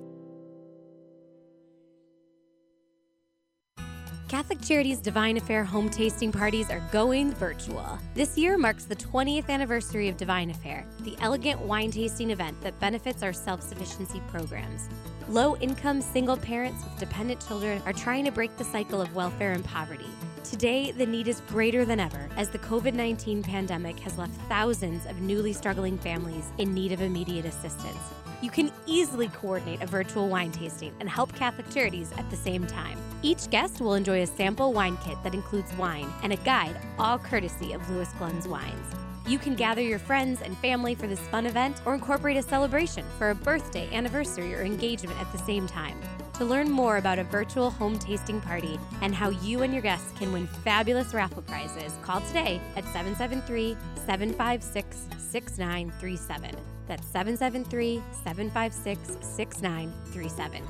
Catholic 4.33 4.63
Charities 4.63 4.99
Divine 4.99 5.37
Affair 5.37 5.63
home 5.63 5.91
tasting 5.91 6.33
parties 6.33 6.71
are 6.71 6.81
going 6.91 7.35
virtual. 7.35 7.99
This 8.15 8.39
year 8.39 8.57
marks 8.57 8.85
the 8.85 8.97
20th 8.97 9.51
anniversary 9.51 10.09
of 10.09 10.17
Divine 10.17 10.49
Affair, 10.49 10.87
the 11.01 11.15
elegant 11.21 11.61
wine 11.61 11.91
tasting 11.91 12.31
event 12.31 12.59
that 12.63 12.81
benefits 12.81 13.23
our 13.23 13.35
self 13.35 13.61
sufficiency 13.61 14.23
programs. 14.31 14.89
Low 15.29 15.55
income 15.59 16.01
single 16.01 16.39
parents 16.39 16.83
with 16.83 16.99
dependent 16.99 17.47
children 17.47 17.83
are 17.85 17.93
trying 17.93 18.25
to 18.25 18.33
break 18.33 18.57
the 18.57 18.65
cycle 18.65 19.03
of 19.03 19.15
welfare 19.15 19.53
and 19.53 19.67
poverty. 19.67 20.09
Today, 20.45 20.91
the 20.91 21.07
need 21.07 21.29
is 21.29 21.41
greater 21.49 21.85
than 21.85 22.01
ever 22.01 22.29
as 22.37 22.49
the 22.49 22.59
COVID 22.59 22.95
19 22.95 23.43
pandemic 23.43 23.99
has 24.01 24.19
left 24.19 24.35
thousands 24.49 25.07
of 25.07 25.21
newly 25.21 25.53
struggling 25.53 25.97
families 25.97 26.51
in 26.59 26.75
need 26.75 26.93
of 26.93 27.01
immediate 27.01 27.47
assistance. 27.47 27.99
You 28.43 28.51
can 28.51 28.73
easily 28.87 29.29
coordinate 29.29 29.83
a 29.83 29.87
virtual 29.87 30.29
wine 30.29 30.51
tasting 30.51 30.93
and 30.99 31.09
help 31.09 31.33
Catholic 31.35 31.71
Charities 31.71 32.11
at 32.19 32.29
the 32.29 32.37
same 32.37 32.67
time. 32.67 32.99
Each 33.23 33.49
guest 33.51 33.81
will 33.81 33.95
enjoy 33.95 34.23
a 34.23 34.27
sample 34.27 34.73
wine 34.73 34.99
kit 35.05 35.17
that 35.23 35.33
includes 35.33 35.73
wine 35.75 36.13
and 36.25 36.33
a 36.33 36.37
guide, 36.37 36.77
all 36.99 37.19
courtesy 37.19 37.73
of 37.73 37.89
Louis 37.89 38.09
Glunz 38.19 38.49
Wines. 38.49 38.95
You 39.25 39.39
can 39.39 39.55
gather 39.55 39.81
your 39.81 40.01
friends 40.01 40.43
and 40.43 40.59
family 40.59 40.97
for 40.97 41.07
this 41.07 41.21
fun 41.29 41.47
event 41.47 41.81
or 41.87 41.95
incorporate 41.95 42.37
a 42.37 42.43
celebration 42.43 43.05
for 43.17 43.31
a 43.31 43.35
birthday, 43.35 43.89
anniversary, 43.95 44.53
or 44.53 44.63
engagement 44.63 45.19
at 45.21 45.31
the 45.31 45.39
same 45.39 45.69
time. 45.69 45.97
To 46.35 46.45
learn 46.45 46.71
more 46.71 46.97
about 46.97 47.19
a 47.19 47.25
virtual 47.25 47.71
home 47.71 47.99
tasting 47.99 48.41
party 48.41 48.79
and 49.03 49.15
how 49.15 49.29
you 49.31 49.63
and 49.63 49.73
your 49.73 49.83
guests 49.83 50.13
can 50.19 50.33
win 50.33 50.47
fabulous 50.47 51.15
raffle 51.15 51.43
prizes, 51.43 51.93
call 52.03 52.21
today 52.23 52.61
at 52.77 52.85
773 52.85 53.77
756 54.07 55.07
6937. 55.19 56.57
That's 56.89 57.07
773 57.07 58.03
756 58.25 59.27
6937. 59.27 60.63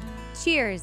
Cheers! 0.43 0.83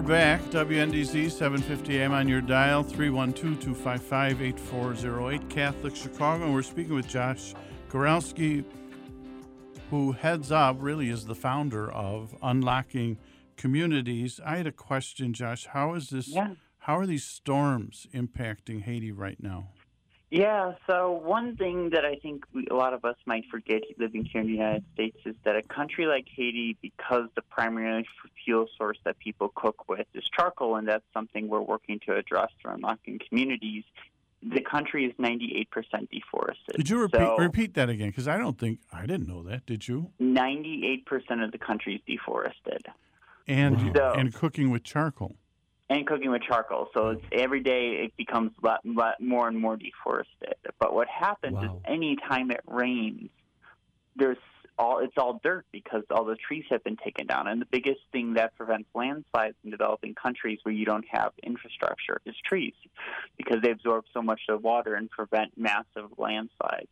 We're 0.00 0.06
back. 0.06 0.40
WNDZ 0.44 1.30
750 1.30 1.98
AM 1.98 2.12
on 2.14 2.26
your 2.26 2.40
dial, 2.40 2.82
312 2.82 3.60
255 3.60 4.40
8408, 4.40 5.50
Catholic 5.50 5.94
Chicago. 5.94 6.44
And 6.44 6.54
we're 6.54 6.62
speaking 6.62 6.94
with 6.94 7.06
Josh 7.06 7.54
Goralski, 7.90 8.64
who 9.90 10.12
heads 10.12 10.50
up, 10.50 10.78
really 10.80 11.10
is 11.10 11.26
the 11.26 11.34
founder 11.34 11.92
of 11.92 12.34
Unlocking 12.42 13.18
Communities. 13.58 14.40
I 14.42 14.56
had 14.56 14.66
a 14.66 14.72
question, 14.72 15.34
Josh. 15.34 15.66
How 15.66 15.92
is 15.92 16.08
this? 16.08 16.28
Yeah. 16.28 16.54
How 16.78 16.96
are 16.96 17.04
these 17.04 17.24
storms 17.24 18.06
impacting 18.14 18.80
Haiti 18.80 19.12
right 19.12 19.42
now? 19.42 19.68
Yeah, 20.30 20.74
so 20.88 21.10
one 21.10 21.56
thing 21.56 21.90
that 21.90 22.04
I 22.04 22.14
think 22.14 22.44
we, 22.54 22.66
a 22.70 22.74
lot 22.74 22.94
of 22.94 23.04
us 23.04 23.16
might 23.26 23.44
forget 23.50 23.82
living 23.98 24.24
here 24.24 24.40
in 24.42 24.46
the 24.46 24.52
United 24.52 24.84
States 24.94 25.16
is 25.26 25.34
that 25.44 25.56
a 25.56 25.62
country 25.62 26.06
like 26.06 26.26
Haiti, 26.32 26.76
because 26.80 27.24
the 27.34 27.42
primary 27.42 28.06
fuel 28.44 28.66
source 28.78 28.98
that 29.04 29.18
people 29.18 29.50
cook 29.56 29.88
with 29.88 30.06
is 30.14 30.22
charcoal, 30.36 30.76
and 30.76 30.86
that's 30.86 31.04
something 31.12 31.48
we're 31.48 31.60
working 31.60 31.98
to 32.06 32.14
address 32.14 32.50
through 32.62 32.74
unlocking 32.74 33.18
communities, 33.28 33.82
the 34.40 34.60
country 34.60 35.04
is 35.04 35.12
98% 35.18 35.66
deforested. 36.10 36.76
Did 36.76 36.88
you 36.88 37.00
repeat, 37.00 37.18
So 37.18 37.36
repeat 37.36 37.74
that 37.74 37.88
again? 37.90 38.08
Because 38.10 38.28
I 38.28 38.38
don't 38.38 38.56
think 38.58 38.78
I 38.92 39.06
didn't 39.06 39.26
know 39.26 39.42
that. 39.42 39.66
Did 39.66 39.88
you? 39.88 40.12
98% 40.20 41.04
of 41.44 41.50
the 41.50 41.58
country 41.58 41.96
is 41.96 42.00
deforested. 42.06 42.86
And 43.48 43.94
Wow. 43.96 44.14
and 44.16 44.32
cooking 44.32 44.70
with 44.70 44.84
charcoal. 44.84 45.34
And 45.90 46.06
cooking 46.06 46.30
with 46.30 46.42
charcoal. 46.42 46.88
So 46.94 47.10
it's 47.10 47.24
mm. 47.26 47.38
every 47.38 47.60
day 47.60 48.04
it 48.04 48.16
becomes 48.16 48.52
lot, 48.62 48.80
lot 48.84 49.20
more 49.20 49.48
and 49.48 49.58
more 49.58 49.76
deforested. 49.76 50.54
But 50.78 50.94
what 50.94 51.08
happens 51.08 51.56
Wow. 51.56 51.64
is 51.64 51.70
any 51.84 52.16
time 52.16 52.50
it 52.50 52.62
rains, 52.66 53.28
there's 54.16 54.38
all 54.78 55.00
it's 55.00 55.18
all 55.18 55.40
dirt 55.42 55.66
because 55.72 56.04
all 56.10 56.24
the 56.24 56.36
trees 56.36 56.64
have 56.70 56.82
been 56.84 56.96
taken 56.96 57.26
down. 57.26 57.48
And 57.48 57.60
the 57.60 57.66
biggest 57.66 58.00
thing 58.12 58.34
that 58.34 58.56
prevents 58.56 58.88
landslides 58.94 59.56
in 59.62 59.70
developing 59.70 60.14
countries 60.14 60.60
where 60.62 60.72
you 60.72 60.86
don't 60.86 61.04
have 61.10 61.32
infrastructure 61.42 62.20
is 62.24 62.34
trees, 62.46 62.72
because 63.36 63.60
they 63.62 63.70
absorb 63.70 64.04
so 64.14 64.22
much 64.22 64.40
of 64.48 64.62
the 64.62 64.66
water 64.66 64.94
and 64.94 65.10
prevent 65.10 65.58
massive 65.58 66.08
landslides. 66.16 66.88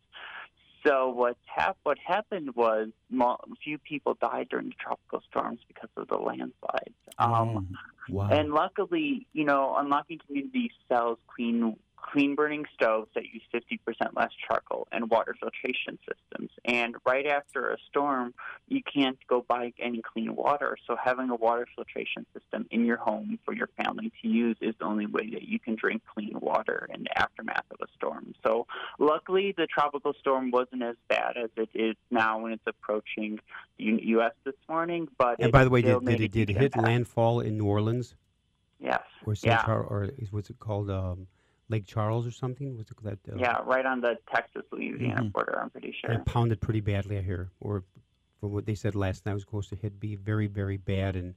So 0.85 1.09
what 1.09 1.37
hap- 1.45 1.77
what 1.83 1.97
happened 1.99 2.55
was 2.55 2.89
mo- 3.09 3.37
few 3.63 3.77
people 3.77 4.15
died 4.21 4.47
during 4.49 4.67
the 4.69 4.75
tropical 4.79 5.21
storms 5.29 5.59
because 5.67 5.89
of 5.97 6.07
the 6.07 6.17
landslides. 6.17 6.95
Um, 7.17 7.75
Wow. 8.09 8.29
and 8.31 8.53
luckily, 8.53 9.27
you 9.33 9.43
know, 9.45 9.75
Unlocking 9.77 10.19
Community 10.25 10.71
sells 10.87 11.19
clean 11.27 11.77
clean 12.01 12.35
burning 12.35 12.65
stoves 12.73 13.09
that 13.15 13.23
use 13.25 13.43
50% 13.53 13.79
less 14.15 14.31
charcoal 14.47 14.87
and 14.91 15.09
water 15.09 15.35
filtration 15.39 15.99
systems. 16.07 16.51
And 16.65 16.95
right 17.05 17.25
after 17.25 17.71
a 17.71 17.77
storm, 17.89 18.33
you 18.67 18.81
can't 18.83 19.17
go 19.27 19.45
buy 19.47 19.73
any 19.79 20.01
clean 20.01 20.35
water. 20.35 20.77
So 20.87 20.95
having 20.95 21.29
a 21.29 21.35
water 21.35 21.67
filtration 21.75 22.25
system 22.33 22.67
in 22.71 22.85
your 22.85 22.97
home 22.97 23.39
for 23.45 23.53
your 23.53 23.69
family 23.81 24.11
to 24.21 24.27
use 24.27 24.57
is 24.61 24.75
the 24.79 24.85
only 24.85 25.05
way 25.05 25.29
that 25.31 25.43
you 25.43 25.59
can 25.59 25.75
drink 25.75 26.01
clean 26.13 26.37
water 26.39 26.87
in 26.93 27.03
the 27.03 27.17
aftermath 27.17 27.65
of 27.71 27.77
a 27.81 27.87
storm. 27.95 28.33
So 28.45 28.67
luckily, 28.97 29.53
the 29.55 29.67
tropical 29.67 30.13
storm 30.19 30.51
wasn't 30.51 30.83
as 30.83 30.95
bad 31.07 31.37
as 31.37 31.49
it 31.57 31.69
is 31.73 31.95
now 32.11 32.39
when 32.39 32.53
it's 32.53 32.67
approaching 32.67 33.39
the 33.77 33.99
U.S. 34.15 34.33
this 34.43 34.55
morning. 34.67 35.07
But 35.17 35.39
and 35.39 35.51
by 35.51 35.63
the 35.63 35.69
way, 35.69 35.81
did, 35.81 36.05
did 36.05 36.21
it 36.21 36.31
did 36.31 36.49
it 36.49 36.57
hit 36.57 36.75
landfall 36.75 37.39
in 37.41 37.57
New 37.57 37.65
Orleans 37.65 38.15
Yes. 38.79 39.01
or 39.25 39.35
St. 39.35 39.51
Yeah. 39.51 39.73
Or 39.73 40.09
is, 40.17 40.31
what's 40.31 40.49
it 40.49 40.59
called 40.59 40.89
um, 40.89 41.27
Lake 41.69 41.85
Charles 41.85 42.25
or 42.27 42.31
something? 42.31 42.75
Was 42.75 42.81
it? 42.81 42.97
That, 43.03 43.19
uh, 43.31 43.37
Yeah, 43.37 43.59
right 43.63 43.85
on 43.85 44.01
the 44.01 44.17
Texas 44.33 44.63
Louisiana 44.71 45.23
Mhm. 45.23 45.31
border. 45.31 45.59
I'm 45.61 45.69
pretty 45.69 45.91
sure. 45.93 46.11
It 46.11 46.25
pounded 46.25 46.59
pretty 46.59 46.81
badly, 46.81 47.17
I 47.17 47.21
hear. 47.21 47.51
Or 47.59 47.83
from 48.39 48.51
what 48.51 48.65
they 48.65 48.75
said 48.75 48.95
last 48.95 49.25
night, 49.25 49.33
it 49.33 49.35
was 49.35 49.43
supposed 49.43 49.69
to 49.69 49.75
hit 49.75 49.99
be 49.99 50.15
very, 50.15 50.47
very 50.47 50.77
bad 50.77 51.15
and 51.15 51.35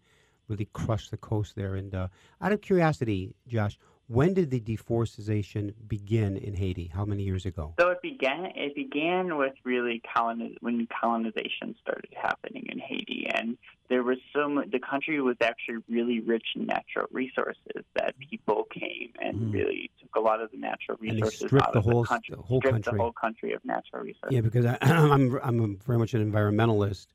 really 0.48 0.68
crush 0.72 1.10
the 1.10 1.16
coast 1.18 1.54
there. 1.54 1.74
And 1.74 1.94
uh, 1.94 2.08
out 2.40 2.52
of 2.52 2.60
curiosity, 2.62 3.34
Josh, 3.46 3.78
when 4.12 4.34
did 4.34 4.50
the 4.50 4.60
deforestation 4.60 5.72
begin 5.88 6.36
in 6.36 6.54
Haiti? 6.54 6.90
How 6.94 7.04
many 7.06 7.22
years 7.22 7.46
ago? 7.46 7.74
So 7.80 7.88
it 7.88 8.02
began. 8.02 8.46
It 8.54 8.74
began 8.74 9.38
with 9.38 9.54
really 9.64 10.02
coloniz- 10.14 10.56
when 10.60 10.86
colonization 11.00 11.74
started 11.80 12.12
happening 12.14 12.66
in 12.68 12.78
Haiti, 12.78 13.26
and 13.34 13.56
there 13.88 14.02
was 14.02 14.18
so 14.34 14.48
mu 14.48 14.64
The 14.70 14.80
country 14.80 15.20
was 15.22 15.36
actually 15.40 15.82
really 15.88 16.20
rich 16.20 16.48
in 16.56 16.66
natural 16.66 17.06
resources 17.10 17.84
that 17.94 18.14
people 18.18 18.64
came 18.70 19.12
and 19.18 19.34
Mhm. 19.34 19.52
really 19.54 19.90
took 20.00 20.14
a 20.16 20.20
lot 20.20 20.42
of 20.42 20.50
the 20.50 20.58
natural 20.58 20.98
Mm-hmm. 20.98 21.08
And 21.08 21.18
they 21.18 21.22
resources 21.22 21.46
stripped 21.46 21.66
out 21.68 21.72
the 21.72 21.78
of 21.78 21.84
whole 21.84 22.02
the 22.02 22.08
country. 22.08 22.34
the 22.36 22.42
whole 22.42 22.60
stripped 22.60 22.74
country. 22.84 22.98
the 22.98 23.02
whole 23.02 23.12
country 23.12 23.52
of 23.54 23.64
natural 23.64 24.02
resources. 24.02 24.34
Yeah, 24.34 24.42
because 24.42 24.66
I, 24.66 24.76
I'm 24.82 25.38
I'm 25.42 25.78
very 25.78 25.98
much 25.98 26.12
an 26.12 26.22
environmentalist, 26.30 27.06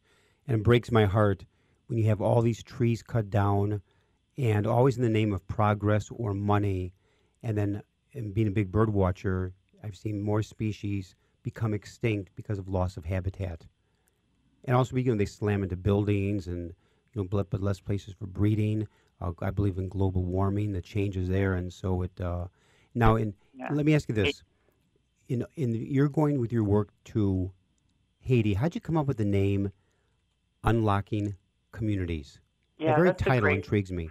and 0.48 0.58
it 0.58 0.64
breaks 0.64 0.92
my 0.92 1.06
heart 1.06 1.46
when 1.88 2.00
you 2.00 2.06
have 2.08 2.22
all 2.22 2.42
these 2.42 2.64
trees 2.64 3.04
cut 3.04 3.30
down, 3.30 3.82
and 4.38 4.68
always 4.68 4.98
in 4.98 5.04
the 5.04 5.10
name 5.10 5.34
of 5.34 5.46
progress 5.48 6.10
or 6.12 6.34
money, 6.34 6.94
and 7.44 7.58
then 7.58 7.82
and 8.14 8.34
being 8.34 8.48
a 8.48 8.52
big 8.52 8.72
bird 8.72 8.90
watcher, 8.90 9.54
I've 9.84 9.96
seen 9.96 10.22
more 10.22 10.42
species 10.42 11.16
become 11.44 11.74
extinct 11.74 12.32
because 12.36 12.60
of 12.60 12.68
loss 12.68 12.98
of 12.98 13.06
habitat, 13.06 13.66
and 14.66 14.76
also 14.76 14.96
because 14.96 15.18
they 15.18 15.26
slam 15.26 15.64
into 15.64 15.76
buildings 15.78 16.48
and 16.48 16.74
you 17.14 17.22
know 17.22 17.28
but 17.30 17.50
but 17.50 17.62
less 17.62 17.80
places 17.80 18.14
for 18.14 18.28
breeding. 18.28 18.88
Uh, 19.20 19.32
I 19.42 19.50
believe 19.50 19.78
in 19.80 19.90
global 19.90 20.24
warming, 20.24 20.72
the 20.74 20.82
changes 20.82 21.28
there, 21.28 21.54
and 21.56 21.72
so 21.74 22.04
it. 22.04 22.22
Uh, 22.22 22.48
now, 22.94 23.16
in 23.16 23.34
Yeah. 23.54 23.70
let 23.72 23.86
me 23.86 23.96
ask 23.96 24.08
you 24.10 24.16
this: 24.16 24.44
in 25.30 25.46
in 25.56 25.74
you're 25.74 26.10
going 26.10 26.40
with 26.40 26.52
your 26.52 26.64
work 26.64 26.90
to 27.06 27.52
Haiti. 28.20 28.54
How'd 28.54 28.76
you 28.76 28.82
come 28.82 28.98
up 28.98 29.08
with 29.08 29.18
the 29.18 29.26
name 29.26 29.72
Unlocking 30.64 31.36
Communities? 31.72 32.40
Yeah, 32.78 32.92
the 32.92 32.96
very 33.04 33.14
title 33.16 33.42
great- 33.42 33.58
intrigues 33.58 33.92
me. 33.92 34.10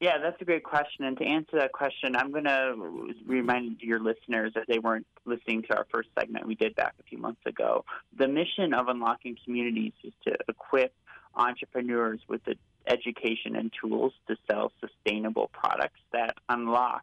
Yeah, 0.00 0.18
that's 0.18 0.40
a 0.40 0.44
great 0.44 0.62
question. 0.62 1.04
And 1.04 1.18
to 1.18 1.24
answer 1.24 1.58
that 1.58 1.72
question, 1.72 2.14
I'm 2.14 2.30
going 2.30 2.44
to 2.44 3.12
remind 3.26 3.80
your 3.80 3.98
listeners 3.98 4.52
that 4.54 4.66
they 4.68 4.78
weren't 4.78 5.06
listening 5.24 5.62
to 5.62 5.76
our 5.76 5.86
first 5.92 6.08
segment 6.18 6.46
we 6.46 6.54
did 6.54 6.76
back 6.76 6.94
a 7.00 7.02
few 7.02 7.18
months 7.18 7.40
ago. 7.46 7.84
The 8.16 8.28
mission 8.28 8.74
of 8.74 8.86
Unlocking 8.86 9.36
Communities 9.44 9.94
is 10.04 10.12
to 10.24 10.36
equip 10.48 10.94
entrepreneurs 11.34 12.20
with 12.28 12.44
the 12.44 12.54
education 12.86 13.56
and 13.56 13.72
tools 13.80 14.12
to 14.28 14.36
sell 14.48 14.72
sustainable 14.80 15.50
products 15.52 16.00
that 16.12 16.36
unlock 16.48 17.02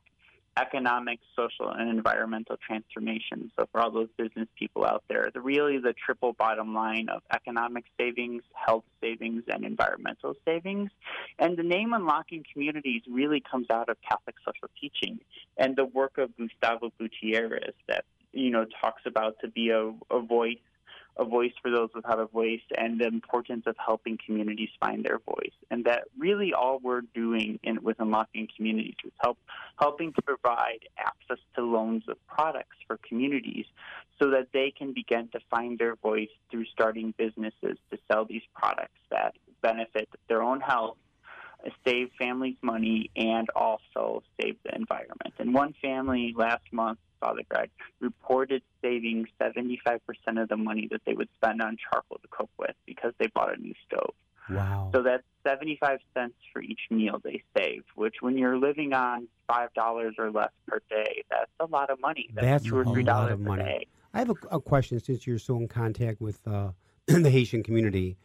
economic, 0.58 1.20
social, 1.36 1.70
and 1.70 1.90
environmental 1.90 2.58
transformation. 2.66 3.52
So 3.58 3.68
for 3.72 3.82
all 3.82 3.92
those 3.92 4.10
business 4.18 4.48
people 4.58 4.86
out 4.86 5.04
there, 5.10 5.30
the 5.34 5.42
really 5.42 5.78
the 5.78 5.94
triple 5.94 6.34
bottom 6.34 6.74
line 6.74 7.10
of 7.10 7.22
economic 7.34 7.86
savings, 8.00 8.44
health 8.54 8.86
savings, 9.02 9.44
and 9.48 9.66
environmental 9.66 10.36
savings. 10.46 10.92
And 11.40 11.58
the 11.58 11.64
name 11.64 11.94
Unlocking 11.94 12.46
Communities 12.52 13.02
really 13.10 13.42
comes 13.42 13.68
out 13.70 13.90
of 13.90 13.98
Catholic 14.08 14.36
social 14.46 14.70
teaching 14.80 15.20
and 15.58 15.76
the 15.76 15.86
work 15.86 16.18
of 16.18 16.32
Gustavo 16.38 16.92
Gutierrez 16.98 17.74
that, 17.88 18.06
you 18.32 18.50
know, 18.50 18.66
talks 18.82 19.02
about 19.06 19.36
to 19.42 19.50
be 19.50 19.70
a, 19.70 19.94
a 20.10 20.20
voice 20.22 20.58
a 21.18 21.26
voice 21.26 21.54
for 21.62 21.72
those 21.72 21.90
without 21.96 22.20
a 22.20 22.26
voice 22.26 22.62
and 22.78 23.00
the 23.00 23.08
importance 23.08 23.64
of 23.68 23.76
helping 23.84 24.18
communities 24.26 24.70
find 24.80 25.06
their 25.06 25.20
voice. 25.20 25.54
And 25.72 25.86
that 25.86 26.04
really 26.18 26.54
all 26.54 26.80
we're 26.80 27.02
doing 27.02 27.60
in 27.64 27.82
with 27.84 28.00
unlocking 28.00 28.48
communities 28.56 28.96
is 29.04 29.14
help 29.22 29.38
helping 29.80 30.14
to 30.14 30.22
provide 30.22 30.80
access 30.98 31.44
to 31.56 31.64
loans 31.64 32.04
of 32.08 32.18
products 32.28 32.76
for 32.88 32.98
communities 33.08 33.66
so 34.22 34.30
that 34.32 34.48
they 34.54 34.72
can 34.72 34.94
begin 34.94 35.28
to 35.30 35.40
find 35.50 35.80
their 35.80 35.96
voice 35.96 36.30
through 36.52 36.66
starting 36.66 37.14
businesses 37.18 37.78
to 37.92 37.98
sell 38.12 38.26
these 38.26 38.44
products 38.54 39.00
that 39.10 39.36
benefit 39.62 40.10
their 40.28 40.42
own 40.42 40.60
health 40.60 40.98
save 41.86 42.10
families 42.18 42.56
money 42.62 43.10
and 43.16 43.50
also 43.56 44.24
save 44.40 44.56
the 44.64 44.76
environment. 44.76 45.34
And 45.40 45.54
one 45.54 45.74
family 45.82 46.34
last 46.38 46.64
month, 46.72 47.00
Father 47.20 47.42
Greg, 47.50 47.70
reported 48.00 48.62
saving 48.82 49.28
75% 49.42 50.00
of 50.42 50.50
the 50.50 50.58
money 50.58 50.88
that 50.92 51.02
they 51.06 51.14
would 51.14 51.30
spend 51.36 51.62
on 51.62 51.78
charcoal 51.92 52.18
to 52.22 52.28
cook 52.30 52.50
with 52.58 52.76
because 52.86 53.14
they 53.20 53.28
bought 53.28 53.58
a 53.58 53.62
new 53.62 53.74
stove. 53.88 54.14
Wow. 54.50 54.92
So 54.94 55.02
that's 55.02 55.24
75 55.44 56.00
cents 56.14 56.36
for 56.54 56.62
each 56.62 56.82
meal 56.92 57.20
they 57.24 57.44
save, 57.58 57.84
which 57.96 58.16
when 58.22 58.38
you're 58.38 58.58
living 58.58 58.94
on 58.94 59.28
$5 59.50 60.20
or 60.20 60.32
less 60.32 60.52
per 60.68 60.82
day, 60.90 61.24
that's 61.30 61.52
a 61.60 61.66
lot 61.66 61.90
of 61.90 62.00
money. 62.00 62.30
That's, 62.34 62.46
That's 62.46 62.66
two 62.66 62.78
or 62.78 62.82
a 62.82 62.86
three 62.86 63.04
lot 63.04 63.14
dollars 63.14 63.34
of 63.34 63.40
a 63.42 63.44
money. 63.44 63.64
day. 63.64 63.88
I 64.14 64.20
have 64.20 64.30
a, 64.30 64.36
a 64.52 64.62
question 64.62 65.00
since 65.00 65.26
you're 65.26 65.40
so 65.40 65.58
in 65.58 65.68
contact 65.68 66.22
with 66.22 66.40
uh, 66.48 66.70
the 67.08 67.30
Haitian 67.30 67.64
community, 67.64 68.18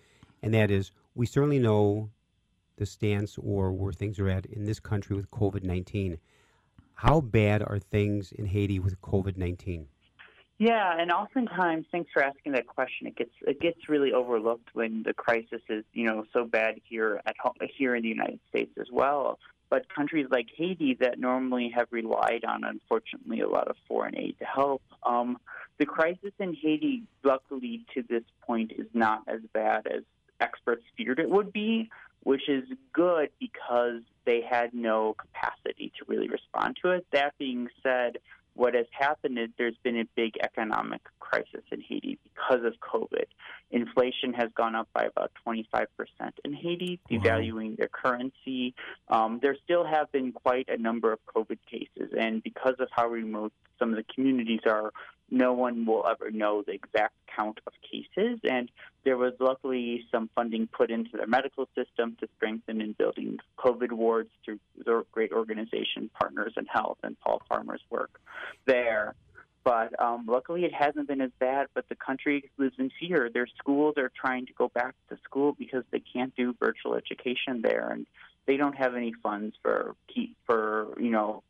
and 0.42 0.53
that 0.55 0.70
is 0.70 0.92
we 1.14 1.26
certainly 1.26 1.59
know 1.59 2.11
the 2.76 2.87
stance 2.87 3.37
or 3.38 3.72
where 3.72 3.92
things 3.92 4.18
are 4.18 4.29
at 4.29 4.46
in 4.46 4.64
this 4.64 4.81
country 4.81 5.16
with 5.16 5.31
COVID 5.31 5.64
19. 5.64 6.18
How 7.01 7.23
bad 7.23 7.63
are 7.63 7.79
things 7.79 8.31
in 8.31 8.45
Haiti 8.45 8.79
with 8.79 9.01
COVID 9.01 9.39
19? 9.39 9.87
Yeah, 10.59 11.01
and 11.01 11.11
oftentimes, 11.11 11.87
thanks 11.91 12.11
for 12.13 12.23
asking 12.23 12.53
that 12.53 12.67
question. 12.67 13.07
It 13.07 13.17
gets 13.17 13.31
it 13.41 13.59
gets 13.59 13.89
really 13.89 14.13
overlooked 14.13 14.69
when 14.75 15.03
the 15.03 15.15
crisis 15.15 15.63
is 15.71 15.83
you 15.95 16.05
know 16.05 16.27
so 16.35 16.45
bad 16.45 16.75
here 16.85 17.23
at 17.25 17.37
home, 17.43 17.55
here 17.75 17.95
in 17.95 18.03
the 18.03 18.11
United 18.11 18.39
States 18.51 18.73
as 18.79 18.89
well. 18.93 19.39
But 19.71 19.87
countries 19.89 20.27
like 20.31 20.49
Haiti 20.55 20.99
that 21.01 21.19
normally 21.19 21.73
have 21.75 21.87
relied 21.91 22.45
on, 22.47 22.65
unfortunately, 22.65 23.41
a 23.41 23.49
lot 23.49 23.69
of 23.69 23.77
foreign 23.89 24.19
aid 24.19 24.37
to 24.41 24.45
help, 24.45 24.83
um, 25.03 25.39
the 25.79 25.87
crisis 25.87 26.33
in 26.39 26.53
Haiti, 26.53 27.05
luckily 27.25 27.87
to 27.95 28.03
this 28.03 28.25
point, 28.43 28.73
is 28.77 28.89
not 28.93 29.23
as 29.27 29.41
bad 29.55 29.87
as 29.87 30.03
experts 30.39 30.83
feared 30.99 31.19
it 31.19 31.31
would 31.31 31.51
be, 31.51 31.89
which 32.22 32.48
is 32.48 32.64
good 32.92 33.30
because 33.38 34.02
they 34.24 34.42
had 34.42 34.74
no 34.74 35.14
capacity 35.14 35.92
to 35.98 36.04
really 36.06 36.28
respond 36.28 36.76
to 36.83 36.90
it. 36.90 37.06
That 37.12 37.37
being 37.38 37.68
said, 37.83 38.18
what 38.54 38.74
has 38.74 38.87
happened 38.92 39.38
is 39.38 39.48
there's 39.56 39.76
been 39.83 39.98
a 39.98 40.04
big 40.16 40.35
economic 40.42 41.00
crisis 41.18 41.62
in 41.70 41.80
Haiti 41.80 42.18
because 42.24 42.64
of 42.64 42.74
COVID. 42.80 43.24
inflation 43.70 44.33
has 44.35 44.50
gone 44.56 44.74
up 44.74 44.88
by 44.92 45.04
about 45.04 45.30
25% 45.46 45.87
in 46.44 46.52
Haiti, 46.52 46.98
devaluing 47.09 47.70
wow. 47.70 47.74
their 47.78 47.88
currency. 47.88 48.74
Um, 49.09 49.38
there 49.40 49.56
still 49.64 49.87
have 49.87 50.11
been 50.11 50.33
quite 50.33 50.68
a 50.68 50.76
number 50.76 51.12
of 51.12 51.20
COVID 51.35 51.59
cases, 51.70 52.12
and 52.18 52.42
because 52.42 52.74
of 52.80 52.88
how 52.90 53.06
remote 53.09 53.52
some 53.78 53.90
of 53.90 53.96
the 53.96 54.04
communities 54.12 54.61
are, 54.66 54.92
no 55.31 55.53
one 55.53 55.87
will 55.87 56.05
ever 56.07 56.31
know 56.31 56.62
the 56.62 56.73
exact 56.73 57.14
count 57.35 57.61
of 57.66 57.73
cases. 57.83 58.40
And 58.45 58.71
there 59.05 59.16
was 59.16 59.35
luckily 59.38 60.05
some 60.11 60.29
funding 60.35 60.66
put 60.66 60.90
into 60.90 61.16
their 61.16 61.27
medical 61.27 61.69
system 61.75 62.16
to 62.21 62.29
strengthen 62.37 62.81
and 62.81 62.97
building 62.97 63.38
COVID 63.59 63.93
wards 63.93 64.31
through 64.45 64.59
the 64.85 65.05
great 65.12 65.33
organization 65.33 66.11
Partners 66.19 66.55
in 66.57 66.66
Health 66.66 66.99
and 67.03 67.19
Paul 67.21 67.43
Farmer's 67.49 67.83
work 67.90 68.21
there. 68.66 69.14
But 69.62 69.99
um, 70.01 70.25
luckily, 70.27 70.64
it 70.64 70.73
hasn't 70.73 71.07
been 71.07 71.21
as 71.21 71.31
bad. 71.38 71.66
But 71.75 71.88
the 71.88 71.95
country 71.95 72.51
lives 72.57 72.77
in 72.79 72.90
fear. 72.99 73.31
Their 73.33 73.47
schools 73.59 73.95
are 73.99 74.11
trying 74.14 74.47
to 74.47 74.53
go 74.55 74.69
back 74.69 74.95
to 75.11 75.19
school 75.25 75.53
because 75.53 75.85
they 75.90 76.01
can't 76.01 76.35
do 76.35 76.55
virtual 76.59 76.95
education 76.95 77.61
there, 77.62 77.90
and 77.90 78.07
they 78.47 78.57
don't 78.57 78.75
have 78.75 78.95
any 78.95 79.12
funds 79.23 79.55
for 79.62 79.95
for 80.47 80.95
you 80.99 81.11
know 81.11 81.43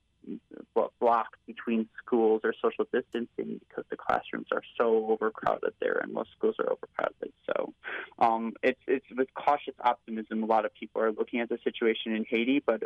blocks 0.99 1.39
between 1.47 1.89
schools 2.05 2.43
or 2.45 2.55
social 2.61 2.87
distancing 2.93 3.61
because 3.69 3.85
the 3.91 3.97
classrooms 3.97 4.47
are 4.53 4.63
so 4.79 5.07
overcrowded 5.11 5.73
there, 5.81 5.99
and 6.03 6.13
most 6.13 6.31
schools 6.37 6.57
are 6.59 6.71
overcrowded. 6.71 7.33
So 7.47 7.73
um, 8.19 8.53
it's 8.63 8.81
it's 8.87 9.07
with 9.17 9.29
cautious 9.35 9.75
optimism. 9.83 10.43
A 10.43 10.47
lot 10.47 10.65
of 10.65 10.75
people 10.75 11.03
are 11.03 11.13
looking 11.13 11.41
at 11.41 11.49
the 11.49 11.59
situation 11.65 12.15
in 12.15 12.25
Haiti, 12.29 12.63
but 12.65 12.83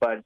but 0.00 0.22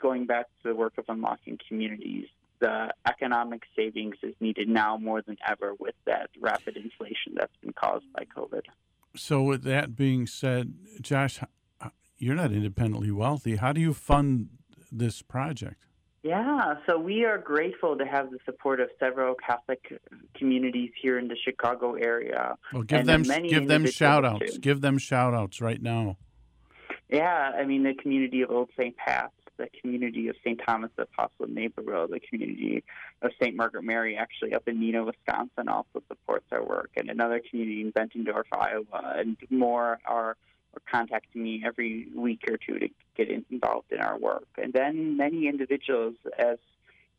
going 0.00 0.26
back 0.26 0.46
to 0.62 0.68
the 0.68 0.74
work 0.74 0.94
of 0.98 1.04
unlocking 1.08 1.58
communities, 1.68 2.26
the 2.60 2.92
economic 3.06 3.62
savings 3.76 4.16
is 4.22 4.34
needed 4.40 4.68
now 4.68 4.96
more 4.96 5.22
than 5.22 5.36
ever 5.46 5.74
with 5.78 5.94
that 6.06 6.30
rapid 6.40 6.76
inflation 6.76 7.34
that's 7.34 7.56
been 7.62 7.72
caused 7.72 8.10
by 8.12 8.24
COVID. 8.36 8.62
So, 9.16 9.42
with 9.42 9.64
that 9.64 9.96
being 9.96 10.26
said, 10.26 10.74
Josh, 11.00 11.40
you're 12.16 12.36
not 12.36 12.52
independently 12.52 13.10
wealthy. 13.10 13.56
How 13.56 13.72
do 13.72 13.80
you 13.80 13.92
fund 13.92 14.50
this 14.92 15.22
project? 15.22 15.84
Yeah, 16.22 16.74
so 16.86 16.98
we 16.98 17.24
are 17.24 17.38
grateful 17.38 17.96
to 17.96 18.04
have 18.04 18.30
the 18.30 18.38
support 18.44 18.80
of 18.80 18.90
several 18.98 19.34
Catholic 19.34 20.00
communities 20.34 20.90
here 21.00 21.18
in 21.18 21.28
the 21.28 21.36
Chicago 21.42 21.94
area. 21.94 22.56
Well, 22.74 22.82
give 22.82 23.06
them 23.06 23.22
give 23.22 23.68
them 23.68 23.86
shout 23.86 24.26
outs. 24.26 24.52
Too. 24.52 24.58
Give 24.58 24.82
them 24.82 24.98
shout 24.98 25.32
outs 25.32 25.62
right 25.62 25.80
now. 25.80 26.18
Yeah, 27.08 27.52
I 27.58 27.64
mean 27.64 27.84
the 27.84 27.94
community 27.94 28.42
of 28.42 28.50
Old 28.50 28.68
St. 28.78 28.94
Pat's, 28.98 29.32
the 29.56 29.68
community 29.80 30.28
of 30.28 30.36
St. 30.44 30.60
Thomas 30.64 30.90
the 30.96 31.04
Apostle 31.04 31.46
in 31.46 31.54
Naperville, 31.54 32.06
the 32.08 32.20
community 32.20 32.84
of 33.22 33.30
St. 33.42 33.56
Margaret 33.56 33.84
Mary, 33.84 34.16
actually 34.18 34.54
up 34.54 34.68
in 34.68 34.78
Neenah, 34.78 35.06
Wisconsin, 35.06 35.68
also 35.68 36.02
supports 36.06 36.46
our 36.52 36.62
work, 36.62 36.90
and 36.96 37.08
another 37.08 37.40
community 37.48 37.80
in 37.80 37.92
Bettendorf, 37.92 38.44
Iowa, 38.52 39.14
and 39.16 39.38
more 39.48 39.98
are 40.04 40.36
or 40.74 40.82
contacting 40.90 41.42
me 41.42 41.62
every 41.64 42.08
week 42.14 42.42
or 42.48 42.56
two 42.56 42.78
to 42.78 42.88
get 43.16 43.28
involved 43.28 43.92
in 43.92 44.00
our 44.00 44.18
work. 44.18 44.46
And 44.56 44.72
then 44.72 45.16
many 45.16 45.48
individuals, 45.48 46.14
as 46.38 46.58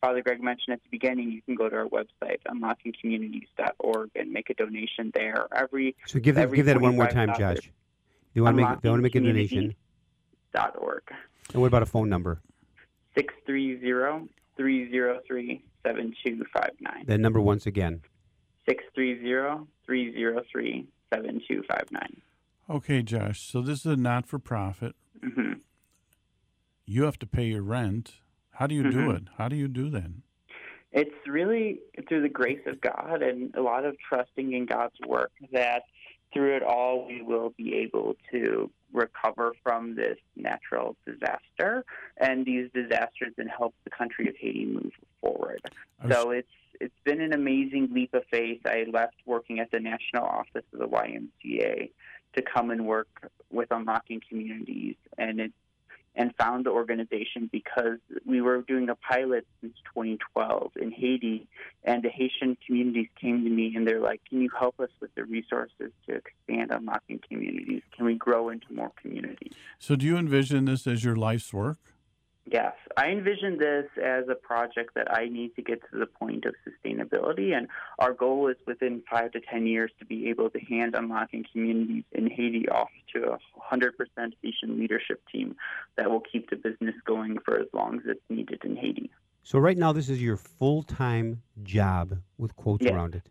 Father 0.02 0.22
Greg 0.22 0.42
mentioned 0.42 0.74
at 0.74 0.84
the 0.84 0.90
beginning, 0.90 1.32
you 1.32 1.42
can 1.42 1.56
go 1.56 1.70
to 1.70 1.76
our 1.76 1.88
website, 1.88 2.40
unlockingcommunities.org, 2.48 4.10
and 4.16 4.32
make 4.32 4.50
a 4.50 4.54
donation 4.54 5.12
there. 5.14 5.48
Every 5.56 5.96
so 6.08 6.20
give 6.20 6.36
that 6.36 6.52
give 6.52 6.66
that 6.66 6.82
one 6.82 6.96
more 6.96 7.08
time, 7.08 7.34
Josh. 7.38 7.72
You 8.34 8.44
want 8.44 8.58
to 8.58 8.64
make 8.64 8.82
they 8.82 8.90
want 8.90 9.00
to 9.00 9.04
make 9.04 9.16
a 9.16 9.20
donation. 9.20 9.76
Dot 10.54 10.76
org. 10.78 11.04
And 11.54 11.62
what 11.62 11.68
about 11.68 11.84
a 11.84 11.86
phone 11.86 12.10
number? 12.10 12.42
630 13.16 14.28
303 14.58 15.64
7259. 15.84 17.06
That 17.06 17.20
number 17.20 17.42
once 17.42 17.66
again. 17.66 18.02
630 18.68 19.66
303 19.86 20.88
7259. 21.14 22.22
Okay, 22.72 23.02
Josh. 23.02 23.42
So 23.42 23.62
this 23.62 23.80
is 23.80 23.86
a 23.86 23.96
not 23.98 24.26
for 24.26 24.40
profit. 24.40 24.96
Mm-hmm. 25.22 25.54
You 26.86 27.04
have 27.04 27.20
to 27.20 27.28
pay 27.28 27.48
your 27.48 27.64
rent. 27.64 28.14
How 28.52 28.66
do 28.66 28.76
you 28.76 28.84
mm-hmm. 28.84 29.08
do 29.08 29.12
it? 29.12 29.24
How 29.38 29.50
do 29.50 29.58
you 29.58 29.68
do 29.68 29.90
that? 29.90 30.12
It's 30.94 31.28
really 31.28 31.80
through 32.08 32.22
the 32.22 32.30
grace 32.30 32.62
of 32.66 32.80
God 32.80 33.22
and 33.22 33.54
a 33.56 33.62
lot 33.62 33.84
of 33.84 33.98
trusting 34.08 34.54
in 34.54 34.66
God's 34.66 34.96
work 35.06 35.32
that 35.52 35.84
through 36.34 36.56
it 36.56 36.64
all 36.64 37.06
we 37.06 37.22
will 37.22 37.50
be 37.58 37.76
able 37.76 38.16
to 38.32 38.70
recover 38.94 39.54
from 39.64 39.96
this 39.96 40.18
natural 40.38 40.96
disaster 41.06 41.84
and 42.18 42.46
these 42.46 42.70
disasters 42.74 43.34
and 43.38 43.50
help 43.50 43.76
the 43.84 43.90
country 43.90 44.30
of 44.30 44.36
Haiti 44.40 44.66
move 44.66 44.94
forward. 45.20 45.62
Was... 46.02 46.14
So 46.14 46.32
it's 46.32 46.48
it's 46.80 47.00
been 47.04 47.20
an 47.20 47.34
amazing 47.34 47.90
leap 47.92 48.14
of 48.14 48.24
faith. 48.32 48.62
I 48.66 48.86
left 48.92 49.16
working 49.26 49.60
at 49.60 49.72
the 49.72 49.80
national 49.80 50.24
office 50.24 50.64
of 50.74 50.80
the 50.80 50.88
YMCA 50.88 51.92
to 52.36 52.42
come 52.42 52.72
and 52.72 52.86
work 52.86 53.32
with 53.52 53.70
unlocking 53.72 54.22
communities 54.28 54.96
and 55.18 55.40
it 55.40 55.52
and 56.16 56.36
found 56.36 56.66
the 56.66 56.70
organization 56.70 57.50
because 57.52 58.00
we 58.26 58.42
were 58.42 58.62
doing 58.64 58.90
a 58.90 58.96
pilot 58.96 59.48
since 59.62 59.74
2012 59.94 60.74
in 60.76 60.92
Haiti, 60.92 61.48
and 61.86 62.04
the 62.04 62.10
Haitian 62.10 62.58
communities 62.66 63.08
came 63.20 63.44
to 63.44 63.50
me 63.50 63.74
and 63.76 63.88
they're 63.88 64.02
like, 64.02 64.22
"Can 64.26 64.42
you 64.42 64.50
help 64.50 64.80
us 64.80 64.90
with 65.00 65.14
the 65.16 65.24
resources 65.24 65.92
to 66.08 66.16
expand 66.16 66.72
unlocking 66.72 67.20
communities? 67.20 67.82
Can 67.96 68.06
we 68.06 68.16
grow 68.16 68.50
into 68.50 68.74
more 68.74 68.92
communities?" 69.02 69.54
So, 69.80 69.96
do 69.96 70.06
you 70.06 70.18
envision 70.18 70.66
this 70.66 70.86
as 70.86 71.04
your 71.04 71.16
life's 71.16 71.54
work? 71.54 71.78
Yes, 72.46 72.74
I 72.98 73.08
envision 73.10 73.60
this 73.60 73.86
as 74.04 74.26
a 74.28 74.34
project 74.34 74.96
that 74.96 75.14
I 75.14 75.28
need 75.28 75.56
to 75.56 75.62
get 75.62 75.82
to 75.92 76.00
the 76.00 76.08
point 76.08 76.46
of 76.46 76.56
sustainability, 76.68 77.56
and 77.56 77.68
our 78.00 78.14
goal 78.14 78.48
is 78.48 78.58
within 78.66 79.04
five 79.10 79.32
to 79.34 79.40
ten 79.40 79.68
years 79.68 79.92
to 80.00 80.06
be 80.06 80.28
able 80.30 80.50
to 80.50 80.60
hand 80.60 80.96
unlocking 80.96 81.46
communities 81.52 82.04
in 82.12 82.30
Haiti 82.30 82.68
off 82.68 82.90
to 83.14 83.34
a 83.34 83.40
100% 83.74 83.92
Haitian 84.42 84.80
leadership 84.80 85.22
team 85.32 85.56
that 85.98 86.10
will 86.10 86.20
keep 86.20 86.50
the 86.50 86.56
business 86.56 86.96
going 87.06 87.38
for 87.46 87.60
as 87.60 87.68
long 87.74 87.98
as 87.98 88.02
it's 88.08 88.22
needed 88.30 88.62
in 88.66 88.76
Haiti. 88.76 89.12
So 89.44 89.60
right 89.60 89.78
now, 89.78 89.92
this 89.92 90.10
is 90.10 90.22
your 90.22 90.38
full-time 90.38 91.44
job 91.62 92.18
with 92.40 92.56
quotes 92.56 92.84
yes. 92.84 92.94
around 92.94 93.16
it. 93.16 93.30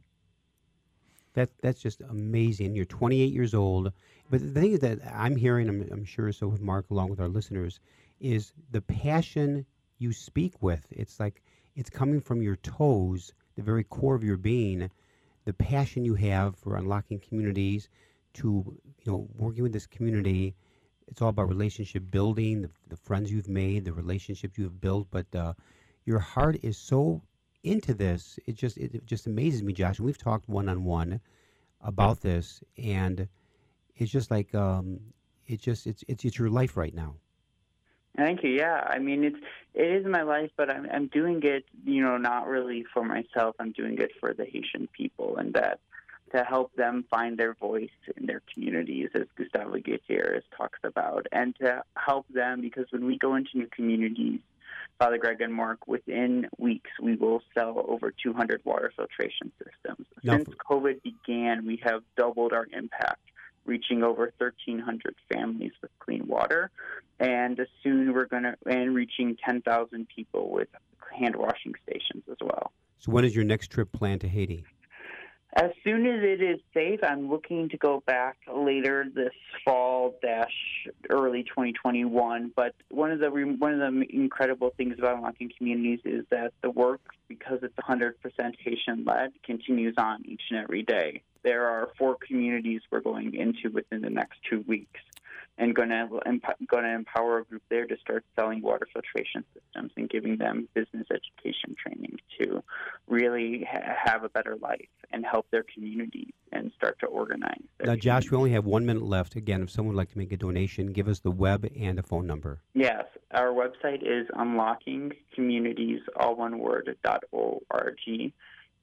That 1.34 1.50
that's 1.62 1.80
just 1.80 2.00
amazing. 2.02 2.74
You're 2.74 2.84
28 2.84 3.32
years 3.32 3.54
old, 3.54 3.92
but 4.30 4.40
the 4.40 4.60
thing 4.60 4.72
is 4.72 4.80
that 4.80 4.98
I'm 5.12 5.36
hearing, 5.36 5.68
I'm, 5.68 5.88
I'm 5.90 6.04
sure 6.04 6.30
so 6.32 6.48
with 6.48 6.60
Mark, 6.60 6.90
along 6.90 7.10
with 7.10 7.20
our 7.20 7.28
listeners 7.28 7.80
is 8.20 8.52
the 8.70 8.80
passion 8.82 9.66
you 9.98 10.12
speak 10.12 10.62
with. 10.62 10.86
It's 10.90 11.18
like 11.20 11.42
it's 11.76 11.90
coming 11.90 12.20
from 12.20 12.42
your 12.42 12.56
toes, 12.56 13.32
the 13.56 13.62
very 13.62 13.84
core 13.84 14.14
of 14.14 14.24
your 14.24 14.36
being, 14.36 14.90
the 15.44 15.52
passion 15.52 16.04
you 16.04 16.14
have 16.14 16.56
for 16.56 16.76
unlocking 16.76 17.20
communities, 17.20 17.88
to 18.34 18.78
you 19.02 19.12
know 19.12 19.28
working 19.36 19.62
with 19.62 19.72
this 19.72 19.86
community. 19.86 20.54
It's 21.08 21.20
all 21.20 21.30
about 21.30 21.48
relationship 21.48 22.10
building, 22.10 22.62
the, 22.62 22.70
the 22.88 22.96
friends 22.96 23.32
you've 23.32 23.48
made, 23.48 23.84
the 23.84 23.92
relationships 23.92 24.56
you 24.56 24.64
have 24.64 24.80
built. 24.80 25.08
But 25.10 25.26
uh, 25.34 25.54
your 26.04 26.20
heart 26.20 26.58
is 26.62 26.76
so 26.78 27.22
into 27.64 27.94
this. 27.94 28.38
It 28.46 28.54
just 28.54 28.78
it 28.78 29.04
just 29.06 29.26
amazes 29.26 29.62
me, 29.62 29.72
Josh. 29.72 29.98
And 29.98 30.06
we've 30.06 30.18
talked 30.18 30.48
one 30.48 30.68
on 30.68 30.84
one 30.84 31.20
about 31.80 32.20
this, 32.20 32.62
and 32.78 33.28
it's 33.96 34.10
just 34.10 34.30
like 34.30 34.54
um, 34.54 35.00
it 35.46 35.60
just 35.60 35.86
it's 35.86 36.04
it's 36.08 36.24
it's 36.24 36.38
your 36.38 36.50
life 36.50 36.76
right 36.76 36.94
now. 36.94 37.16
Thank 38.16 38.42
you. 38.42 38.50
Yeah, 38.50 38.82
I 38.86 38.98
mean 38.98 39.24
it's 39.24 39.38
it 39.74 39.90
is 39.90 40.06
my 40.06 40.22
life, 40.22 40.50
but 40.56 40.70
I'm 40.70 40.86
I'm 40.92 41.06
doing 41.06 41.40
it, 41.42 41.64
you 41.84 42.02
know, 42.02 42.16
not 42.16 42.46
really 42.46 42.84
for 42.92 43.04
myself. 43.04 43.56
I'm 43.58 43.72
doing 43.72 43.98
it 43.98 44.10
for 44.20 44.34
the 44.34 44.44
Haitian 44.44 44.88
people, 44.96 45.36
and 45.36 45.54
that 45.54 45.80
to 46.34 46.44
help 46.44 46.74
them 46.76 47.04
find 47.10 47.38
their 47.38 47.54
voice 47.54 47.90
in 48.16 48.26
their 48.26 48.42
communities, 48.52 49.10
as 49.14 49.24
Gustavo 49.36 49.78
Gutierrez 49.78 50.44
talks 50.56 50.78
about, 50.84 51.26
and 51.32 51.56
to 51.56 51.82
help 51.96 52.26
them 52.28 52.60
because 52.60 52.86
when 52.90 53.04
we 53.04 53.18
go 53.18 53.34
into 53.34 53.50
new 53.54 53.68
communities, 53.74 54.40
Father 54.98 55.18
Greg 55.18 55.40
and 55.40 55.52
Mark, 55.52 55.86
within 55.88 56.46
weeks 56.58 56.90
we 57.00 57.16
will 57.16 57.42
sell 57.54 57.84
over 57.88 58.12
200 58.22 58.60
water 58.64 58.92
filtration 58.94 59.50
systems. 59.58 60.06
Since 60.24 60.48
COVID 60.70 61.02
began, 61.02 61.66
we 61.66 61.80
have 61.82 62.02
doubled 62.16 62.52
our 62.52 62.66
impact 62.72 63.20
reaching 63.64 64.02
over 64.02 64.32
1,300 64.38 65.14
families 65.32 65.72
with 65.82 65.90
clean 65.98 66.26
water, 66.26 66.70
and 67.18 67.60
soon 67.82 68.12
we're 68.12 68.26
going 68.26 68.44
to 68.44 68.56
and 68.66 68.94
reaching 68.94 69.36
10,000 69.44 70.06
people 70.14 70.50
with 70.50 70.68
hand 71.18 71.36
washing 71.36 71.74
stations 71.82 72.24
as 72.30 72.36
well. 72.40 72.72
So, 72.98 73.12
when 73.12 73.24
is 73.24 73.34
your 73.34 73.44
next 73.44 73.68
trip 73.68 73.92
planned 73.92 74.20
to 74.22 74.28
Haiti? 74.28 74.64
As 75.54 75.70
soon 75.82 76.06
as 76.06 76.22
it 76.22 76.40
is 76.40 76.60
safe, 76.72 77.00
I'm 77.02 77.28
looking 77.28 77.70
to 77.70 77.76
go 77.76 78.04
back 78.06 78.36
later 78.52 79.04
this 79.12 79.32
fall 79.64 80.14
dash 80.22 80.52
early 81.08 81.42
2021. 81.42 82.52
But 82.54 82.74
one 82.88 83.10
of 83.10 83.18
the 83.18 83.30
one 83.30 83.80
of 83.80 83.80
the 83.80 84.06
incredible 84.14 84.72
things 84.76 84.94
about 84.98 85.16
unlocking 85.16 85.50
communities 85.58 86.00
is 86.04 86.24
that 86.30 86.52
the 86.62 86.70
work, 86.70 87.00
because 87.26 87.58
it's 87.62 87.74
100% 87.74 88.12
Haitian 88.60 89.04
led, 89.04 89.32
continues 89.42 89.94
on 89.98 90.24
each 90.24 90.42
and 90.50 90.60
every 90.60 90.84
day. 90.84 91.22
There 91.42 91.66
are 91.66 91.90
four 91.98 92.16
communities 92.26 92.82
we're 92.90 93.00
going 93.00 93.34
into 93.34 93.70
within 93.74 94.02
the 94.02 94.10
next 94.10 94.38
two 94.48 94.64
weeks, 94.66 95.00
and 95.58 95.74
going 95.74 95.90
to 95.90 96.08
going 96.66 96.84
to 96.84 96.94
empower 96.94 97.38
a 97.38 97.44
group 97.44 97.62
there 97.68 97.86
to 97.86 97.96
start 97.98 98.24
selling 98.36 98.62
water 98.62 98.86
filtration 98.92 99.44
systems 99.54 99.92
and 99.96 100.08
giving 100.08 100.36
them 100.36 100.68
business 100.74 101.06
education 101.10 101.76
training 101.82 102.18
to 102.40 102.62
really 103.08 103.66
ha- 103.70 103.94
have 104.04 104.24
a 104.24 104.28
better 104.28 104.56
life 104.60 104.88
and 105.12 105.24
help 105.24 105.46
their 105.50 105.64
communities 105.74 106.32
and 106.52 106.72
start 106.76 106.98
to 107.00 107.06
organize. 107.06 107.60
Now, 107.82 107.96
Josh, 107.96 108.30
we 108.30 108.36
only 108.36 108.50
have 108.52 108.64
one 108.64 108.86
minute 108.86 109.02
left. 109.02 109.36
Again, 109.36 109.62
if 109.62 109.70
someone 109.70 109.94
would 109.94 110.00
like 110.00 110.10
to 110.12 110.18
make 110.18 110.32
a 110.32 110.36
donation, 110.36 110.92
give 110.92 111.08
us 111.08 111.20
the 111.20 111.30
web 111.30 111.68
and 111.78 111.98
a 111.98 112.02
phone 112.02 112.26
number. 112.26 112.60
Yes, 112.74 113.04
our 113.32 113.48
website 113.48 114.02
is 114.02 114.28
unlockingcommunities, 114.34 116.00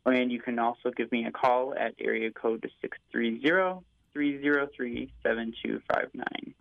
all 0.08 0.14
one 0.14 0.20
word, 0.20 0.20
dot 0.20 0.20
org. 0.20 0.22
And 0.22 0.32
you 0.32 0.42
can 0.42 0.60
also 0.60 0.92
give 0.96 1.12
me 1.12 1.26
a 1.26 1.32
call 1.32 1.74
at 1.78 1.94
area 2.00 2.32
code 2.32 2.70
630 2.82 3.84
303 4.14 5.12
7259. 5.24 6.54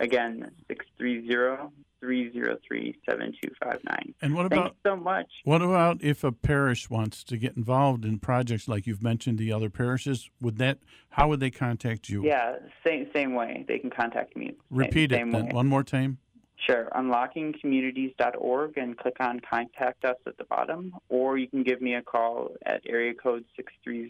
Again, 0.00 0.50
630 0.68 1.70
303 2.00 2.96
7259. 3.08 4.14
And 4.22 4.34
what 4.34 4.46
about 4.46 4.72
you 4.72 4.90
so 4.90 4.96
much. 4.96 5.28
what 5.44 5.62
about 5.62 6.02
if 6.02 6.24
a 6.24 6.32
parish 6.32 6.90
wants 6.90 7.22
to 7.24 7.36
get 7.36 7.56
involved 7.56 8.04
in 8.04 8.18
projects 8.18 8.66
like 8.66 8.86
you've 8.86 9.02
mentioned 9.02 9.38
the 9.38 9.52
other 9.52 9.70
parishes? 9.70 10.28
Would 10.40 10.58
that 10.58 10.78
how 11.10 11.28
would 11.28 11.40
they 11.40 11.50
contact 11.50 12.08
you? 12.08 12.24
Yeah, 12.24 12.56
same 12.84 13.08
same 13.14 13.34
way. 13.34 13.64
They 13.68 13.78
can 13.78 13.90
contact 13.90 14.36
me. 14.36 14.56
Repeat 14.70 15.12
same 15.12 15.28
it 15.28 15.32
then, 15.32 15.54
one 15.54 15.68
more 15.68 15.84
time. 15.84 16.18
Sure. 16.66 16.88
Unlockingcommunities.org 16.94 18.78
and 18.78 18.96
click 18.96 19.16
on 19.20 19.40
contact 19.40 20.04
us 20.04 20.16
at 20.26 20.36
the 20.38 20.44
bottom, 20.44 20.94
or 21.08 21.36
you 21.36 21.48
can 21.48 21.62
give 21.62 21.80
me 21.80 21.94
a 21.94 22.02
call 22.02 22.54
at 22.64 22.82
area 22.86 23.14
code 23.14 23.44
630 23.56 24.08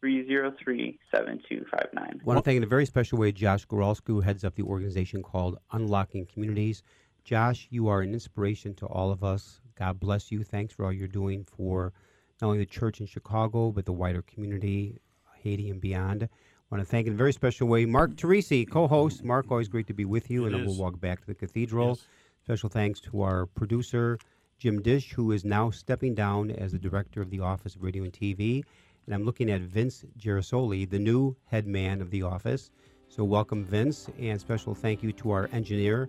303 0.00 0.98
7259. 1.10 2.20
I 2.20 2.24
want 2.24 2.38
to 2.38 2.42
thank 2.42 2.56
in 2.56 2.62
a 2.62 2.66
very 2.66 2.86
special 2.86 3.18
way 3.18 3.32
Josh 3.32 3.66
Goralski, 3.66 4.08
who 4.08 4.20
heads 4.20 4.44
up 4.44 4.54
the 4.54 4.62
organization 4.62 5.22
called 5.22 5.58
Unlocking 5.72 6.26
Communities. 6.26 6.82
Josh, 7.24 7.68
you 7.70 7.88
are 7.88 8.00
an 8.00 8.12
inspiration 8.12 8.74
to 8.76 8.86
all 8.86 9.10
of 9.10 9.24
us. 9.24 9.60
God 9.78 9.98
bless 9.98 10.30
you. 10.30 10.42
Thanks 10.42 10.74
for 10.74 10.84
all 10.84 10.92
you're 10.92 11.08
doing 11.08 11.44
for 11.44 11.92
not 12.40 12.48
only 12.48 12.58
the 12.58 12.66
church 12.66 13.00
in 13.00 13.06
Chicago, 13.06 13.72
but 13.72 13.86
the 13.86 13.92
wider 13.92 14.22
community, 14.22 15.00
Haiti 15.42 15.70
and 15.70 15.80
beyond. 15.80 16.28
I 16.74 16.78
want 16.78 16.88
to 16.88 16.90
thank 16.90 17.06
in 17.06 17.12
a 17.12 17.16
very 17.16 17.32
special 17.32 17.68
way 17.68 17.86
Mark 17.86 18.10
mm. 18.10 18.16
Teresi, 18.16 18.68
co 18.68 18.88
host. 18.88 19.22
Mark, 19.22 19.46
always 19.48 19.68
great 19.68 19.86
to 19.86 19.94
be 19.94 20.04
with 20.04 20.28
you, 20.28 20.42
It 20.42 20.46
and 20.46 20.56
then 20.56 20.66
we'll 20.66 20.76
walk 20.76 20.98
back 20.98 21.20
to 21.20 21.26
the 21.28 21.34
cathedral. 21.34 21.90
Yes. 21.90 22.06
Special 22.42 22.68
thanks 22.68 22.98
to 23.02 23.22
our 23.22 23.46
producer, 23.46 24.18
Jim 24.58 24.82
Dish, 24.82 25.12
who 25.12 25.30
is 25.30 25.44
now 25.44 25.70
stepping 25.70 26.16
down 26.16 26.50
as 26.50 26.72
the 26.72 26.78
director 26.80 27.22
of 27.22 27.30
the 27.30 27.38
Office 27.38 27.76
of 27.76 27.84
Radio 27.84 28.02
and 28.02 28.12
TV. 28.12 28.64
And 29.06 29.14
I'm 29.14 29.22
looking 29.22 29.52
at 29.52 29.60
Vince 29.60 30.04
Girasoli, 30.18 30.90
the 30.90 30.98
new 30.98 31.36
head 31.44 31.68
man 31.68 32.00
of 32.00 32.10
the 32.10 32.24
office. 32.24 32.72
So 33.08 33.22
welcome, 33.22 33.64
Vince, 33.64 34.08
and 34.18 34.40
special 34.40 34.74
thank 34.74 35.00
you 35.00 35.12
to 35.12 35.30
our 35.30 35.48
engineer, 35.52 36.08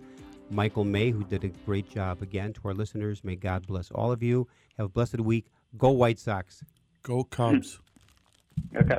Michael 0.50 0.82
May, 0.82 1.12
who 1.12 1.22
did 1.22 1.44
a 1.44 1.48
great 1.64 1.88
job 1.88 2.22
again. 2.22 2.52
To 2.54 2.60
our 2.64 2.74
listeners, 2.74 3.22
may 3.22 3.36
God 3.36 3.68
bless 3.68 3.92
all 3.92 4.10
of 4.10 4.20
you. 4.20 4.48
Have 4.78 4.86
a 4.86 4.88
blessed 4.88 5.20
week. 5.20 5.46
Go 5.78 5.90
White 5.90 6.18
Sox. 6.18 6.64
Go 7.04 7.22
Cubs. 7.22 7.78
Okay. 8.74 8.98